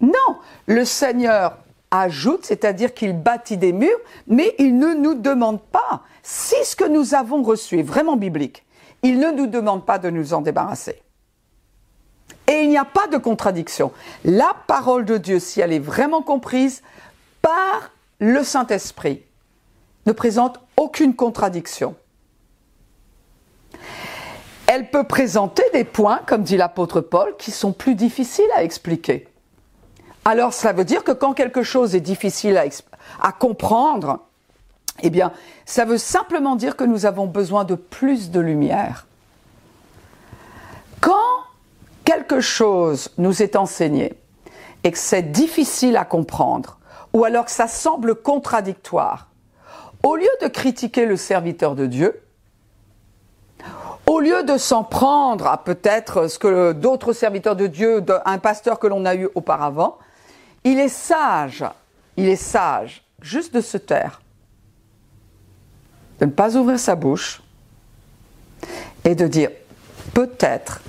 Non, 0.00 0.38
le 0.66 0.84
Seigneur 0.84 1.58
ajoute, 1.90 2.44
c'est-à-dire 2.44 2.94
qu'il 2.94 3.12
bâtit 3.12 3.58
des 3.58 3.72
murs, 3.72 3.98
mais 4.26 4.54
il 4.58 4.78
ne 4.78 4.94
nous 4.94 5.14
demande 5.14 5.60
pas, 5.60 6.02
si 6.22 6.56
ce 6.64 6.74
que 6.74 6.84
nous 6.84 7.14
avons 7.14 7.42
reçu 7.42 7.78
est 7.78 7.82
vraiment 7.82 8.16
biblique, 8.16 8.64
il 9.02 9.18
ne 9.18 9.30
nous 9.30 9.46
demande 9.46 9.84
pas 9.84 9.98
de 9.98 10.10
nous 10.10 10.32
en 10.32 10.40
débarrasser. 10.40 11.02
Et 12.48 12.62
il 12.62 12.68
n'y 12.68 12.78
a 12.78 12.84
pas 12.84 13.08
de 13.08 13.16
contradiction. 13.18 13.92
La 14.24 14.54
parole 14.66 15.04
de 15.04 15.18
Dieu, 15.18 15.38
si 15.38 15.60
elle 15.60 15.72
est 15.72 15.78
vraiment 15.78 16.22
comprise 16.22 16.82
par 17.42 17.90
le 18.20 18.42
Saint-Esprit, 18.42 19.22
ne 20.06 20.12
présente 20.12 20.60
aucune 20.76 21.14
contradiction. 21.14 21.94
Elle 24.66 24.90
peut 24.90 25.04
présenter 25.04 25.62
des 25.72 25.84
points, 25.84 26.20
comme 26.26 26.42
dit 26.42 26.56
l'apôtre 26.56 27.00
Paul, 27.00 27.34
qui 27.38 27.50
sont 27.50 27.72
plus 27.72 27.94
difficiles 27.94 28.50
à 28.54 28.64
expliquer. 28.64 29.28
Alors 30.24 30.52
ça 30.52 30.72
veut 30.72 30.84
dire 30.84 31.04
que 31.04 31.12
quand 31.12 31.34
quelque 31.34 31.62
chose 31.62 31.94
est 31.94 32.00
difficile 32.00 32.60
à, 33.20 33.32
comprendre, 33.32 34.18
eh 35.02 35.10
bien, 35.10 35.32
ça 35.64 35.84
veut 35.84 35.98
simplement 35.98 36.56
dire 36.56 36.74
que 36.74 36.82
nous 36.82 37.06
avons 37.06 37.26
besoin 37.26 37.62
de 37.62 37.76
plus 37.76 38.32
de 38.32 38.40
lumière. 38.40 39.06
Quand 41.00 41.14
quelque 42.04 42.40
chose 42.40 43.10
nous 43.18 43.40
est 43.40 43.54
enseigné 43.54 44.14
et 44.82 44.90
que 44.90 44.98
c'est 44.98 45.30
difficile 45.30 45.96
à 45.96 46.04
comprendre, 46.04 46.78
ou 47.12 47.24
alors 47.24 47.44
que 47.44 47.52
ça 47.52 47.68
semble 47.68 48.16
contradictoire, 48.16 49.28
au 50.02 50.16
lieu 50.16 50.28
de 50.42 50.48
critiquer 50.48 51.06
le 51.06 51.16
serviteur 51.16 51.76
de 51.76 51.86
Dieu, 51.86 52.20
au 54.06 54.20
lieu 54.20 54.44
de 54.44 54.56
s'en 54.56 54.84
prendre 54.84 55.46
à 55.46 55.62
peut-être 55.62 56.28
ce 56.28 56.38
que 56.38 56.72
d'autres 56.72 57.12
serviteurs 57.12 57.56
de 57.56 57.66
Dieu, 57.66 58.04
un 58.24 58.38
pasteur 58.38 58.78
que 58.78 58.86
l'on 58.86 59.04
a 59.04 59.14
eu 59.14 59.28
auparavant, 59.34 59.98
il 60.64 60.78
est 60.78 60.88
sage, 60.88 61.64
il 62.16 62.28
est 62.28 62.36
sage 62.36 63.04
juste 63.20 63.54
de 63.54 63.60
se 63.60 63.76
taire, 63.76 64.20
de 66.20 66.26
ne 66.26 66.30
pas 66.30 66.56
ouvrir 66.56 66.78
sa 66.78 66.94
bouche 66.94 67.42
et 69.04 69.14
de 69.14 69.26
dire 69.26 69.50
peut-être 70.14 70.80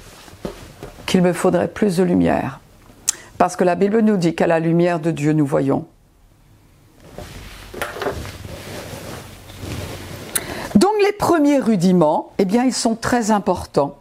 qu'il 1.06 1.22
me 1.22 1.34
faudrait 1.34 1.68
plus 1.68 1.98
de 1.98 2.04
lumière. 2.04 2.60
Parce 3.38 3.56
que 3.56 3.64
la 3.64 3.76
Bible 3.76 4.00
nous 4.02 4.18
dit 4.18 4.36
qu'à 4.36 4.48
la 4.48 4.60
lumière 4.60 5.00
de 5.00 5.12
Dieu 5.12 5.34
nous 5.34 5.46
voyons. 5.46 5.86
Les 11.08 11.14
premiers 11.14 11.60
rudiments, 11.60 12.34
eh 12.38 12.44
bien 12.44 12.66
ils 12.66 12.74
sont 12.74 12.96
très 12.96 13.32
importants 13.32 13.98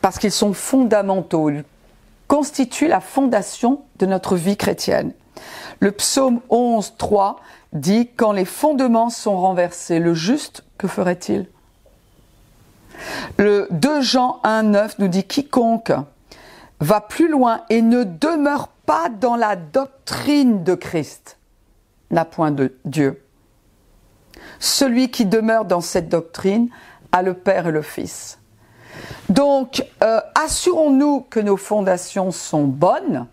parce 0.00 0.18
qu'ils 0.18 0.32
sont 0.32 0.54
fondamentaux, 0.54 1.50
constitue 2.26 2.88
la 2.88 3.00
fondation 3.00 3.82
de 3.98 4.06
notre 4.06 4.36
vie 4.36 4.56
chrétienne. 4.56 5.12
Le 5.80 5.92
psaume 5.92 6.40
11, 6.48 6.94
3 6.96 7.40
dit 7.74 8.08
Quand 8.16 8.32
les 8.32 8.46
fondements 8.46 9.10
sont 9.10 9.36
renversés, 9.36 9.98
le 9.98 10.14
juste, 10.14 10.64
que 10.78 10.88
ferait-il? 10.88 11.46
Le 13.36 13.68
2 13.70 14.00
Jean 14.00 14.40
1, 14.42 14.62
9 14.64 14.98
nous 15.00 15.08
dit 15.08 15.24
Quiconque 15.24 15.92
va 16.80 17.00
plus 17.00 17.28
loin 17.28 17.60
et 17.68 17.82
ne 17.82 18.04
demeure 18.04 18.68
pas 18.86 19.08
dans 19.08 19.36
la 19.36 19.54
doctrine 19.54 20.64
de 20.64 20.74
Christ 20.74 21.36
n'a 22.10 22.24
point 22.24 22.52
de 22.52 22.74
Dieu. 22.86 23.22
Celui 24.58 25.10
qui 25.10 25.26
demeure 25.26 25.64
dans 25.64 25.80
cette 25.80 26.08
doctrine 26.08 26.68
a 27.12 27.22
le 27.22 27.34
Père 27.34 27.66
et 27.66 27.72
le 27.72 27.82
Fils. 27.82 28.38
Donc, 29.28 29.84
euh, 30.02 30.20
assurons-nous 30.34 31.26
que 31.28 31.40
nos 31.40 31.56
fondations 31.56 32.30
sont 32.30 32.64
bonnes, 32.64 33.26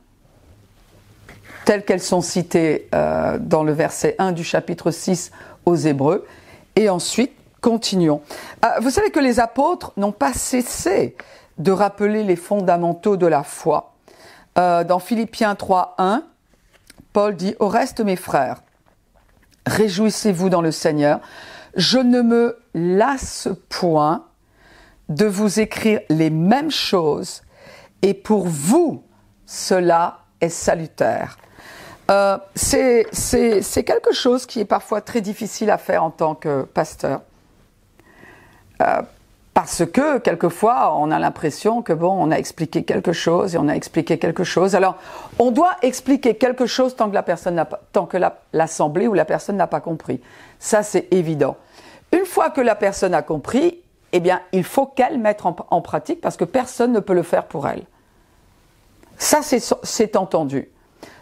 telles 1.63 1.85
qu'elles 1.85 2.01
sont 2.01 2.21
citées 2.21 2.89
euh, 2.93 3.37
dans 3.39 3.63
le 3.63 3.71
verset 3.71 4.15
1 4.19 4.31
du 4.31 4.43
chapitre 4.43 4.91
6 4.91 5.31
aux 5.65 5.75
Hébreux, 5.75 6.25
et 6.75 6.89
ensuite, 6.89 7.33
continuons. 7.61 8.21
Euh, 8.63 8.67
vous 8.81 8.89
savez 8.89 9.09
que 9.09 9.19
les 9.19 9.39
apôtres 9.39 9.93
n'ont 9.97 10.11
pas 10.11 10.33
cessé 10.33 11.15
de 11.57 11.71
rappeler 11.71 12.23
les 12.23 12.35
fondamentaux 12.35 13.15
de 13.17 13.27
la 13.27 13.43
foi. 13.43 13.93
dans 14.55 14.99
Philippiens 14.99 15.55
3, 15.55 15.95
1, 15.97 16.23
Paul 17.13 17.35
dit, 17.35 17.55
Au 17.59 17.69
reste, 17.69 18.01
mes 18.01 18.17
frères, 18.17 18.57
réjouissez-vous 19.65 20.49
dans 20.49 20.61
le 20.61 20.71
Seigneur, 20.71 21.19
je 21.75 21.97
ne 21.97 22.21
me 22.21 22.57
lasse 22.73 23.49
point 23.69 24.25
de 25.09 25.25
vous 25.25 25.59
écrire 25.59 25.99
les 26.09 26.29
mêmes 26.29 26.71
choses 26.71 27.43
et 28.01 28.13
pour 28.13 28.47
vous, 28.47 29.03
cela 29.45 30.19
est 30.41 30.49
salutaire. 30.49 31.37
Euh, 32.11 32.37
c'est 32.53 33.83
quelque 33.85 34.13
chose 34.13 34.45
qui 34.45 34.59
est 34.59 34.65
parfois 34.65 35.01
très 35.01 35.21
difficile 35.21 35.71
à 35.71 35.77
faire 35.77 36.03
en 36.03 36.11
tant 36.11 36.35
que 36.35 36.63
pasteur. 36.63 37.21
Euh, 38.81 39.01
parce 39.55 39.85
que 39.85 40.17
quelquefois, 40.17 40.97
on 40.97 41.11
a 41.11 41.17
l'impression 41.17 41.81
que 41.81 41.93
bon, 41.93 42.11
on 42.11 42.29
a 42.29 42.35
expliqué 42.35 42.83
quelque 42.83 43.13
chose 43.13 43.55
et 43.55 43.57
on 43.57 43.69
a 43.69 43.73
expliqué 43.73 44.19
quelque 44.19 44.43
chose. 44.43 44.75
Alors, 44.75 44.97
on 45.39 45.49
doit 45.49 45.77
expliquer 45.81 46.35
quelque 46.35 46.65
chose 46.65 46.97
tant 46.97 47.09
que 47.09 47.15
la 47.15 47.23
personne 47.23 47.55
n'a 47.55 47.63
pas, 47.63 47.79
tant 47.93 48.05
que 48.05 48.17
l'assemblée 48.51 49.07
ou 49.07 49.13
la 49.13 49.23
personne 49.23 49.55
n'a 49.55 49.67
pas 49.67 49.79
compris. 49.79 50.19
Ça, 50.59 50.83
c'est 50.83 51.07
évident. 51.11 51.55
Une 52.11 52.25
fois 52.25 52.49
que 52.49 52.59
la 52.59 52.75
personne 52.75 53.13
a 53.13 53.21
compris, 53.21 53.79
eh 54.11 54.19
bien, 54.19 54.41
il 54.51 54.65
faut 54.65 54.87
qu'elle 54.87 55.19
mette 55.19 55.43
en, 55.45 55.81
pratique 55.81 56.19
parce 56.19 56.35
que 56.35 56.43
personne 56.43 56.91
ne 56.91 56.99
peut 56.99 57.13
le 57.13 57.23
faire 57.23 57.45
pour 57.45 57.65
elle. 57.65 57.83
Ça, 59.17 59.39
c'est 59.41 60.17
entendu. 60.17 60.69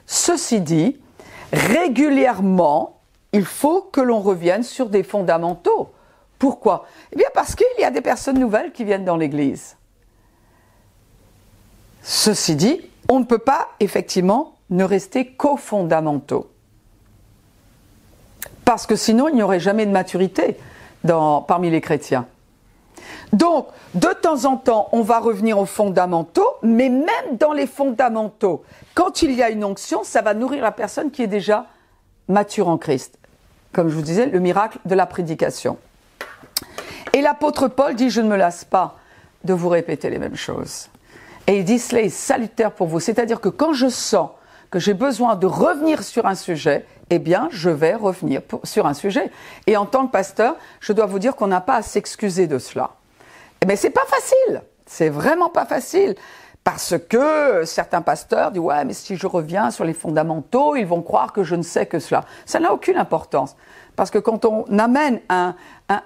Ceci 0.08 0.60
dit, 0.60 1.00
régulièrement, 1.52 3.00
il 3.32 3.46
faut 3.46 3.82
que 3.82 4.02
l'on 4.02 4.22
revienne 4.22 4.64
sur 4.64 4.90
des 4.90 5.04
fondamentaux. 5.04 5.92
Pourquoi 6.44 6.88
Eh 7.14 7.16
bien, 7.16 7.30
parce 7.34 7.56
qu'il 7.56 7.66
y 7.80 7.86
a 7.86 7.90
des 7.90 8.02
personnes 8.02 8.38
nouvelles 8.38 8.74
qui 8.74 8.84
viennent 8.84 9.06
dans 9.06 9.16
l'Église. 9.16 9.78
Ceci 12.02 12.58
dit, 12.58 12.82
on 13.08 13.22
ne 13.22 13.24
peut 13.24 13.38
pas 13.38 13.70
effectivement 13.80 14.58
ne 14.70 14.84
rester 14.84 15.26
qu'aux 15.26 15.56
fondamentaux. 15.56 16.52
Parce 18.66 18.86
que 18.86 18.98
sinon, 18.98 19.30
il 19.30 19.36
n'y 19.36 19.42
aurait 19.42 19.62
jamais 19.62 19.86
de 19.86 19.92
maturité 19.92 20.58
parmi 21.48 21.70
les 21.70 21.80
chrétiens. 21.80 22.28
Donc, 23.32 23.68
de 23.94 24.10
temps 24.10 24.44
en 24.44 24.58
temps, 24.58 24.90
on 24.92 25.02
va 25.02 25.20
revenir 25.20 25.58
aux 25.58 25.66
fondamentaux, 25.66 26.56
mais 26.62 26.90
même 26.90 27.38
dans 27.40 27.54
les 27.54 27.68
fondamentaux, 27.68 28.66
quand 28.96 29.22
il 29.22 29.32
y 29.32 29.42
a 29.42 29.50
une 29.50 29.64
onction, 29.64 30.04
ça 30.04 30.22
va 30.22 30.34
nourrir 30.34 30.62
la 30.62 30.74
personne 30.74 31.10
qui 31.10 31.24
est 31.24 31.28
déjà 31.28 31.68
mature 32.28 32.68
en 32.68 32.78
Christ. 32.78 33.18
Comme 33.72 33.88
je 33.88 33.96
vous 33.96 34.02
disais, 34.02 34.26
le 34.26 34.42
miracle 34.42 34.80
de 34.84 34.94
la 34.94 35.06
prédication. 35.06 35.78
Et 37.14 37.22
l'apôtre 37.22 37.68
Paul 37.68 37.96
dit, 37.96 38.10
je 38.10 38.22
ne 38.22 38.28
me 38.28 38.36
lasse 38.36 38.66
pas 38.66 38.98
de 39.44 39.54
vous 39.54 39.70
répéter 39.70 40.10
les 40.10 40.20
mêmes 40.20 40.36
choses. 40.36 40.90
Et 41.48 41.58
il 41.58 41.66
dit, 41.66 41.80
cela 41.80 42.02
est 42.02 42.10
salutaire 42.10 42.72
pour 42.72 42.88
vous. 42.88 43.00
C'est-à-dire 43.00 43.42
que 43.42 43.50
quand 43.50 43.74
je 43.74 43.90
sens 43.90 44.30
que 44.72 44.80
j'ai 44.80 44.94
besoin 44.94 45.36
de 45.36 45.46
revenir 45.46 46.02
sur 46.02 46.26
un 46.26 46.36
sujet, 46.36 46.86
eh 47.10 47.20
bien, 47.20 47.48
je 47.52 47.70
vais 47.70 47.94
revenir 47.94 48.42
sur 48.64 48.88
un 48.88 48.94
sujet. 48.94 49.30
Et 49.68 49.78
en 49.78 49.86
tant 49.86 50.08
que 50.08 50.12
pasteur, 50.12 50.56
je 50.80 50.94
dois 50.94 51.06
vous 51.06 51.20
dire 51.20 51.36
qu'on 51.36 51.48
n'a 51.48 51.62
pas 51.62 51.76
à 51.76 51.82
s'excuser 51.82 52.48
de 52.48 52.58
cela. 52.58 52.92
Mais 53.68 53.74
eh 53.74 53.78
c'est 53.78 53.92
pas 53.92 54.06
facile. 54.06 54.64
C'est 54.86 55.10
vraiment 55.10 55.50
pas 55.50 55.66
facile. 55.66 56.16
Parce 56.64 56.96
que 56.98 57.64
certains 57.66 58.02
pasteurs 58.02 58.52
disent 58.52 58.62
ouais 58.62 58.86
mais 58.86 58.94
si 58.94 59.16
je 59.16 59.28
reviens 59.28 59.70
sur 59.70 59.84
les 59.84 59.94
fondamentaux 59.94 60.76
ils 60.76 60.86
vont 60.86 61.02
croire 61.02 61.34
que 61.34 61.44
je 61.44 61.56
ne 61.56 61.62
sais 61.62 61.86
que 61.86 62.00
cela. 62.00 62.24
Ça 62.46 62.60
n'a 62.60 62.74
aucune 62.74 62.98
importance 62.98 63.56
parce 63.96 64.12
que 64.12 64.20
quand 64.20 64.46
on 64.46 64.66
amène 64.78 65.20
un, 65.30 65.56
un, 65.90 66.02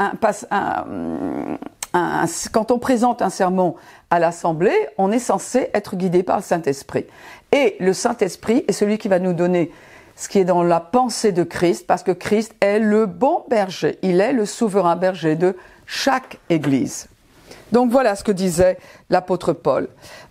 un, 1.94 2.26
quand 2.52 2.72
on 2.72 2.80
présente 2.80 3.22
un 3.22 3.30
sermon 3.30 3.76
à 4.10 4.20
l'assemblée 4.20 4.76
on 4.98 5.12
est 5.12 5.20
censé 5.20 5.70
être 5.74 5.96
guidé 5.96 6.24
par 6.24 6.38
le 6.38 6.44
Saint 6.44 6.62
Esprit 6.64 7.06
et 7.52 7.76
le 7.80 7.94
Saint 7.94 8.18
Esprit 8.18 8.64
est 8.68 8.74
celui 8.74 8.98
qui 8.98 9.08
va 9.08 9.20
nous 9.20 9.34
donner 9.34 9.72
ce 10.16 10.30
qui 10.30 10.40
est 10.40 10.46
dans 10.46 10.64
la 10.64 10.80
pensée 10.80 11.32
de 11.32 11.44
Christ 11.44 11.88
parce 11.88 12.04
que 12.04 12.12
Christ 12.12 12.54
est 12.62 12.80
le 12.80 13.06
bon 13.06 13.44
berger 13.50 14.00
il 14.02 14.22
est 14.22 14.34
le 14.34 14.46
souverain 14.46 14.96
berger 14.96 15.36
de 15.36 15.56
chaque 15.88 16.38
Église. 16.50 17.08
Donc 17.72 17.92
voilà 17.92 18.16
ce 18.16 18.24
que 18.24 18.32
disait 18.32 18.78
l'apôtre 19.10 19.54
Paul. 19.54 19.90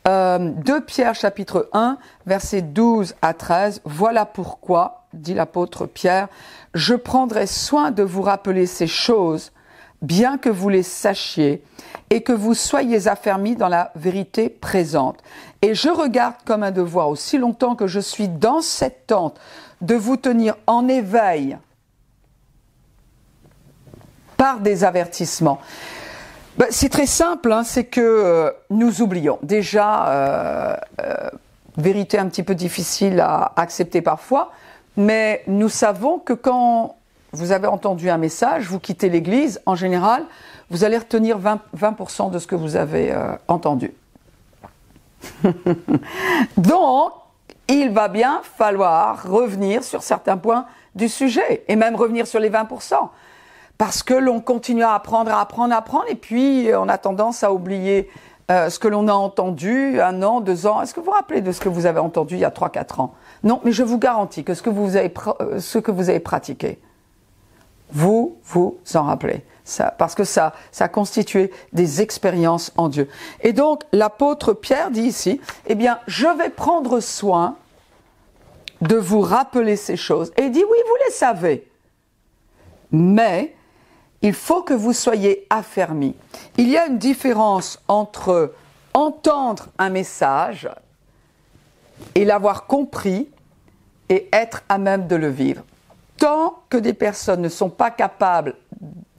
Euh, 0.08 0.38
2 0.38 0.80
Pierre 0.82 1.14
chapitre 1.14 1.68
1, 1.72 1.98
versets 2.26 2.62
12 2.62 3.14
à 3.20 3.34
13, 3.34 3.82
voilà 3.84 4.24
pourquoi, 4.24 5.04
dit 5.12 5.34
l'apôtre 5.34 5.86
Pierre, 5.86 6.28
je 6.76 6.94
prendrai 6.94 7.46
soin 7.46 7.90
de 7.90 8.02
vous 8.02 8.22
rappeler 8.22 8.66
ces 8.66 8.86
choses 8.86 9.52
bien 10.02 10.36
que 10.36 10.50
vous 10.50 10.68
les 10.68 10.82
sachiez, 10.82 11.64
et 12.10 12.22
que 12.22 12.32
vous 12.32 12.54
soyez 12.54 13.08
affermis 13.08 13.56
dans 13.56 13.68
la 13.68 13.90
vérité 13.96 14.48
présente. 14.48 15.20
Et 15.62 15.74
je 15.74 15.88
regarde 15.88 16.36
comme 16.44 16.62
un 16.62 16.70
devoir, 16.70 17.08
aussi 17.08 17.38
longtemps 17.38 17.74
que 17.74 17.86
je 17.86 17.98
suis 17.98 18.28
dans 18.28 18.60
cette 18.60 19.06
tente, 19.06 19.40
de 19.80 19.94
vous 19.94 20.16
tenir 20.16 20.56
en 20.66 20.86
éveil 20.86 21.58
par 24.36 24.60
des 24.60 24.84
avertissements. 24.84 25.60
Ben, 26.58 26.68
c'est 26.70 26.88
très 26.88 27.06
simple, 27.06 27.52
hein, 27.52 27.64
c'est 27.64 27.84
que 27.84 28.00
euh, 28.00 28.50
nous 28.70 29.02
oublions. 29.02 29.38
Déjà, 29.42 30.08
euh, 30.08 30.76
euh, 31.00 31.30
vérité 31.76 32.18
un 32.18 32.28
petit 32.28 32.42
peu 32.42 32.54
difficile 32.54 33.20
à 33.20 33.52
accepter 33.56 34.00
parfois, 34.00 34.52
mais 34.96 35.42
nous 35.46 35.68
savons 35.68 36.18
que 36.18 36.32
quand 36.32 36.96
vous 37.32 37.52
avez 37.52 37.66
entendu 37.66 38.10
un 38.10 38.18
message, 38.18 38.68
vous 38.68 38.78
quittez 38.78 39.08
l'Église, 39.08 39.60
en 39.66 39.74
général, 39.74 40.24
vous 40.70 40.84
allez 40.84 40.98
retenir 40.98 41.38
20%, 41.38 42.30
de 42.30 42.38
ce 42.38 42.46
que 42.46 42.54
vous 42.54 42.76
avez 42.76 43.14
entendu. 43.46 43.92
Donc, 46.56 47.12
il 47.68 47.90
va 47.90 48.08
bien 48.08 48.40
falloir 48.42 49.28
revenir 49.28 49.84
sur 49.84 50.02
certains 50.02 50.36
points 50.36 50.66
du 50.94 51.08
sujet, 51.08 51.64
et 51.68 51.76
même 51.76 51.94
revenir 51.94 52.26
sur 52.26 52.40
les 52.40 52.50
20% 52.50 53.10
parce 53.78 54.02
que 54.02 54.14
l'on 54.14 54.40
continue 54.40 54.82
à 54.82 54.94
apprendre, 54.94 55.30
à 55.30 55.40
apprendre, 55.40 55.74
à 55.74 55.78
apprendre, 55.78 56.06
et 56.08 56.14
puis 56.14 56.70
euh, 56.70 56.80
on 56.80 56.88
a 56.88 56.98
tendance 56.98 57.44
à 57.44 57.52
oublier 57.52 58.08
euh, 58.50 58.70
ce 58.70 58.78
que 58.78 58.88
l'on 58.88 59.08
a 59.08 59.12
entendu 59.12 60.00
un 60.00 60.22
an, 60.22 60.40
deux 60.40 60.66
ans. 60.66 60.80
Est-ce 60.80 60.94
que 60.94 61.00
vous 61.00 61.06
vous 61.06 61.12
rappelez 61.12 61.40
de 61.40 61.52
ce 61.52 61.60
que 61.60 61.68
vous 61.68 61.86
avez 61.86 61.98
entendu 61.98 62.34
il 62.34 62.40
y 62.40 62.44
a 62.44 62.50
trois, 62.50 62.70
quatre 62.70 63.00
ans? 63.00 63.14
Non, 63.46 63.60
mais 63.62 63.70
je 63.70 63.84
vous 63.84 63.96
garantis 63.96 64.42
que 64.42 64.54
ce 64.54 64.62
que 64.62 64.70
vous 64.70 64.96
avez, 64.96 65.14
euh, 65.40 66.18
pratiqué, 66.18 66.80
vous 67.92 68.38
vous 68.44 68.76
en 68.94 69.04
rappelez. 69.04 69.44
Parce 69.98 70.16
que 70.16 70.24
ça, 70.24 70.52
ça 70.72 70.86
a 70.86 70.88
constitué 70.88 71.52
des 71.72 72.02
expériences 72.02 72.72
en 72.76 72.88
Dieu. 72.88 73.08
Et 73.42 73.52
donc, 73.52 73.84
l'apôtre 73.92 74.52
Pierre 74.52 74.90
dit 74.90 75.02
ici, 75.02 75.40
eh 75.68 75.76
bien, 75.76 76.00
je 76.08 76.26
vais 76.26 76.50
prendre 76.50 76.98
soin 76.98 77.54
de 78.80 78.96
vous 78.96 79.20
rappeler 79.20 79.76
ces 79.76 79.96
choses. 79.96 80.32
Et 80.36 80.42
il 80.42 80.50
dit, 80.50 80.64
oui, 80.64 80.78
vous 80.84 80.96
les 81.06 81.12
savez. 81.12 81.70
Mais 82.90 83.54
il 84.22 84.34
faut 84.34 84.62
que 84.62 84.74
vous 84.74 84.92
soyez 84.92 85.46
affermis. 85.50 86.16
Il 86.58 86.68
y 86.68 86.76
a 86.76 86.86
une 86.86 86.98
différence 86.98 87.80
entre 87.86 88.54
entendre 88.92 89.68
un 89.78 89.90
message 89.90 90.68
et 92.16 92.24
l'avoir 92.24 92.66
compris 92.66 93.28
et 94.08 94.28
être 94.32 94.62
à 94.68 94.78
même 94.78 95.06
de 95.06 95.16
le 95.16 95.28
vivre. 95.28 95.62
Tant 96.18 96.62
que 96.68 96.76
des 96.76 96.94
personnes 96.94 97.42
ne 97.42 97.48
sont 97.48 97.70
pas 97.70 97.90
capables, 97.90 98.54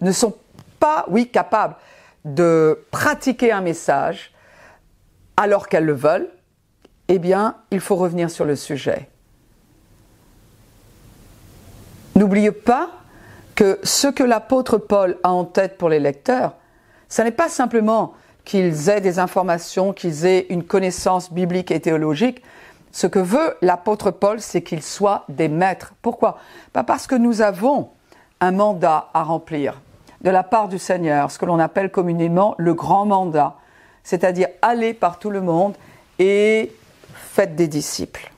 ne 0.01 0.11
sont 0.11 0.35
pas, 0.79 1.05
oui, 1.09 1.29
capables 1.29 1.75
de 2.25 2.83
pratiquer 2.91 3.51
un 3.51 3.61
message 3.61 4.33
alors 5.35 5.67
qu'elles 5.67 5.85
le 5.85 5.93
veulent, 5.93 6.29
eh 7.07 7.19
bien, 7.19 7.55
il 7.71 7.79
faut 7.79 7.95
revenir 7.95 8.29
sur 8.29 8.45
le 8.45 8.55
sujet. 8.55 9.09
N'oubliez 12.15 12.51
pas 12.51 12.89
que 13.55 13.79
ce 13.83 14.07
que 14.07 14.23
l'apôtre 14.23 14.77
Paul 14.77 15.17
a 15.23 15.31
en 15.31 15.45
tête 15.45 15.77
pour 15.77 15.89
les 15.89 15.99
lecteurs, 15.99 16.55
ce 17.09 17.21
n'est 17.21 17.31
pas 17.31 17.49
simplement 17.49 18.13
qu'ils 18.43 18.89
aient 18.89 19.01
des 19.01 19.19
informations, 19.19 19.93
qu'ils 19.93 20.25
aient 20.25 20.47
une 20.49 20.63
connaissance 20.63 21.31
biblique 21.31 21.71
et 21.71 21.79
théologique. 21.79 22.41
Ce 22.97 23.05
que 23.05 23.19
veut 23.19 23.55
l'apôtre 23.61 24.09
Paul, 24.09 24.41
c'est 24.41 24.63
qu'ils 24.63 24.81
soient 24.81 25.23
des 25.29 25.49
maîtres. 25.49 25.93
Pourquoi? 26.01 26.39
Parce 26.73 27.05
que 27.05 27.13
nous 27.13 27.43
avons 27.43 27.89
un 28.39 28.51
mandat 28.51 29.09
à 29.13 29.21
remplir 29.21 29.79
de 30.21 30.31
la 30.31 30.41
part 30.41 30.67
du 30.67 30.79
Seigneur, 30.79 31.29
ce 31.29 31.37
que 31.37 31.45
l'on 31.45 31.59
appelle 31.59 31.91
communément 31.91 32.55
le 32.57 32.73
grand 32.73 33.05
mandat, 33.05 33.53
c'est-à-dire 34.03 34.47
aller 34.63 34.95
par 34.95 35.19
tout 35.19 35.29
le 35.29 35.41
monde 35.41 35.75
et 36.17 36.73
faites 37.13 37.55
des 37.55 37.67
disciples. 37.67 38.31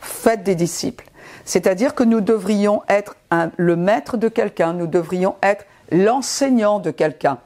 Faites 0.00 0.44
des 0.44 0.54
disciples. 0.54 1.06
C'est-à-dire 1.44 1.96
que 1.96 2.04
nous 2.04 2.20
devrions 2.20 2.82
être 2.88 3.16
le 3.56 3.74
maître 3.74 4.16
de 4.16 4.28
quelqu'un, 4.28 4.72
nous 4.72 4.86
devrions 4.86 5.34
être 5.42 5.66
l'enseignant 5.90 6.78
de 6.78 6.92
quelqu'un. 6.92 7.38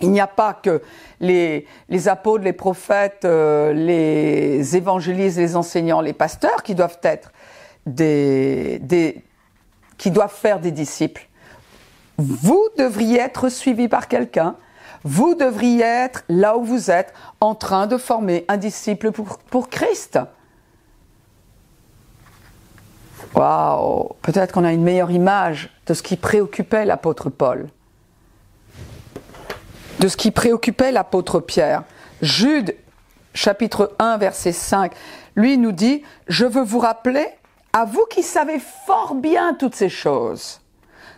Il 0.00 0.10
n'y 0.10 0.20
a 0.20 0.26
pas 0.26 0.54
que 0.54 0.82
les, 1.20 1.66
apôtres, 2.06 2.44
les 2.44 2.52
prophètes, 2.52 3.24
euh, 3.24 3.72
les 3.72 4.76
évangélistes, 4.76 5.38
les 5.38 5.56
enseignants, 5.56 6.00
les 6.00 6.12
pasteurs 6.12 6.62
qui 6.62 6.74
doivent 6.74 7.00
être 7.02 7.32
des, 7.86 9.22
qui 9.96 10.10
doivent 10.10 10.34
faire 10.34 10.60
des 10.60 10.70
disciples. 10.70 11.26
Vous 12.16 12.68
devriez 12.76 13.18
être 13.18 13.48
suivi 13.48 13.88
par 13.88 14.08
quelqu'un. 14.08 14.56
Vous 15.04 15.34
devriez 15.34 15.84
être 15.84 16.24
là 16.28 16.56
où 16.56 16.64
vous 16.64 16.90
êtes, 16.90 17.12
en 17.40 17.54
train 17.54 17.86
de 17.86 17.96
former 17.96 18.44
un 18.48 18.56
disciple 18.56 19.12
pour 19.12 19.68
Christ. 19.68 20.18
Waouh 23.34 24.16
Peut-être 24.22 24.52
qu'on 24.52 24.64
a 24.64 24.72
une 24.72 24.82
meilleure 24.82 25.10
image 25.10 25.70
de 25.86 25.94
ce 25.94 26.02
qui 26.02 26.16
préoccupait 26.16 26.84
l'apôtre 26.84 27.30
Paul, 27.30 27.68
de 29.98 30.08
ce 30.08 30.16
qui 30.16 30.30
préoccupait 30.30 30.92
l'apôtre 30.92 31.40
Pierre. 31.40 31.82
Jude, 32.22 32.74
chapitre 33.34 33.94
1, 33.98 34.18
verset 34.18 34.52
5, 34.52 34.92
lui 35.34 35.58
nous 35.58 35.72
dit, 35.72 36.02
je 36.28 36.46
veux 36.46 36.62
vous 36.62 36.78
rappeler, 36.78 37.26
à 37.72 37.84
vous 37.84 38.04
qui 38.08 38.22
savez 38.22 38.60
fort 38.86 39.14
bien 39.14 39.54
toutes 39.54 39.74
ces 39.74 39.88
choses, 39.88 40.60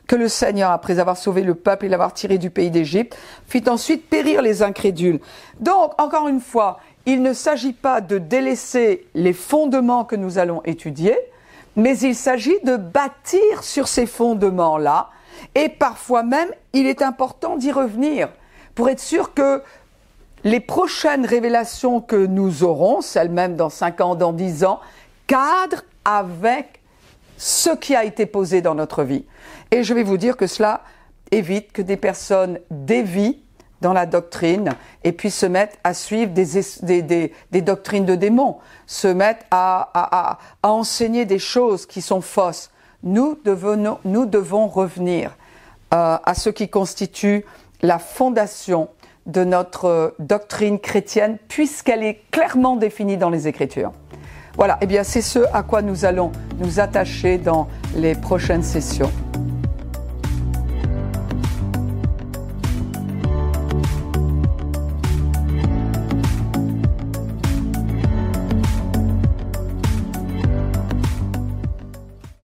que 0.07 0.17
le 0.17 0.29
Seigneur, 0.29 0.71
après 0.71 0.99
avoir 0.99 1.17
sauvé 1.17 1.43
le 1.43 1.55
peuple 1.55 1.87
et 1.87 1.89
l'avoir 1.89 2.13
tiré 2.13 2.39
du 2.39 2.51
pays 2.51 2.71
d'Égypte, 2.71 3.17
fit 3.47 3.65
ensuite 3.69 4.09
périr 4.09 4.43
les 4.43 4.63
incrédules. 4.63 5.21
Donc, 5.61 6.01
encore 6.01 6.29
une 6.29 6.41
fois, 6.41 6.81
il 7.07 7.23
ne 7.23 7.33
s'agit 7.33 7.73
pas 7.73 8.01
de 8.01 8.19
délaisser 8.19 9.07
les 9.15 9.33
fondements 9.33 10.05
que 10.05 10.17
nous 10.17 10.39
allons 10.39 10.63
étudier, 10.65 11.17
mais 11.77 11.99
il 11.99 12.15
s'agit 12.15 12.59
de 12.65 12.77
bâtir 12.77 13.63
sur 13.63 13.89
ces 13.89 14.07
fondements-là, 14.07 15.11
et 15.55 15.69
parfois 15.69 16.23
même, 16.23 16.51
il 16.73 16.87
est 16.87 17.03
important 17.03 17.57
d'y 17.57 17.73
revenir 17.73 18.29
pour 18.75 18.89
être 18.89 19.01
sûr 19.01 19.35
que 19.35 19.63
les 20.45 20.61
prochaines 20.61 21.27
révélations 21.27 22.01
que 22.01 22.17
nous 22.17 22.65
aurons, 22.65 23.01
celles-mêmes 23.01 23.57
dans 23.57 23.71
5 23.71 24.01
ans, 24.01 24.15
dans 24.15 24.33
10 24.33 24.65
ans, 24.65 24.81
cadrent 25.27 25.85
avec 26.05 26.81
ce 27.37 27.71
qui 27.71 27.95
a 27.95 28.05
été 28.05 28.27
posé 28.27 28.63
dans 28.63 28.75
notre 28.75 29.03
vie. 29.03 29.25
Et 29.71 29.83
je 29.83 29.95
vais 29.95 30.03
vous 30.03 30.17
dire 30.17 30.37
que 30.37 30.47
cela 30.47 30.83
évite 31.31 31.73
que 31.73 31.83
des 31.83 31.97
personnes 31.97 32.59
dévient 32.71 33.39
dans 33.81 33.93
la 33.93 34.07
doctrine 34.07 34.75
et 35.05 35.13
puis 35.13 35.31
se 35.31 35.47
mettent 35.47 35.79
à 35.85 35.95
suivre 35.95 36.33
des, 36.33 37.33
des, 37.51 37.63
doctrines 37.63 38.05
de 38.05 38.15
démons, 38.15 38.59
se 38.87 39.09
mettent 39.09 39.47
à, 39.51 39.89
à, 39.95 40.39
enseigner 40.63 41.25
des 41.25 41.39
choses 41.39 41.87
qui 41.87 42.03
sont 42.03 42.21
fausses. 42.21 42.71
Nous, 43.03 43.39
nous 44.05 44.27
devons 44.27 44.69
revenir 44.69 45.37
euh, 45.95 46.19
à 46.23 46.35
ce 46.35 46.51
qui 46.51 46.69
constitue 46.69 47.45
la 47.83 47.99
fondation 47.99 48.89
de 49.27 49.45
notre 49.45 50.15
doctrine 50.19 50.79
chrétienne 50.79 51.39
puisqu'elle 51.49 52.03
est 52.03 52.21
clairement 52.31 52.77
définie 52.77 53.17
dans 53.17 53.31
les 53.31 53.49
Écritures. 53.49 53.93
Voilà, 54.57 54.79
eh 54.81 54.87
bien 54.87 55.05
c'est 55.05 55.23
ce 55.23 55.41
à 55.53 55.63
quoi 55.63 55.83
nous 55.83 56.05
allons 56.05 56.33
nous 56.59 56.81
attacher 56.81 57.39
dans 57.39 57.69
les 57.95 58.15
prochaines 58.15 58.63
sessions. 58.63 59.11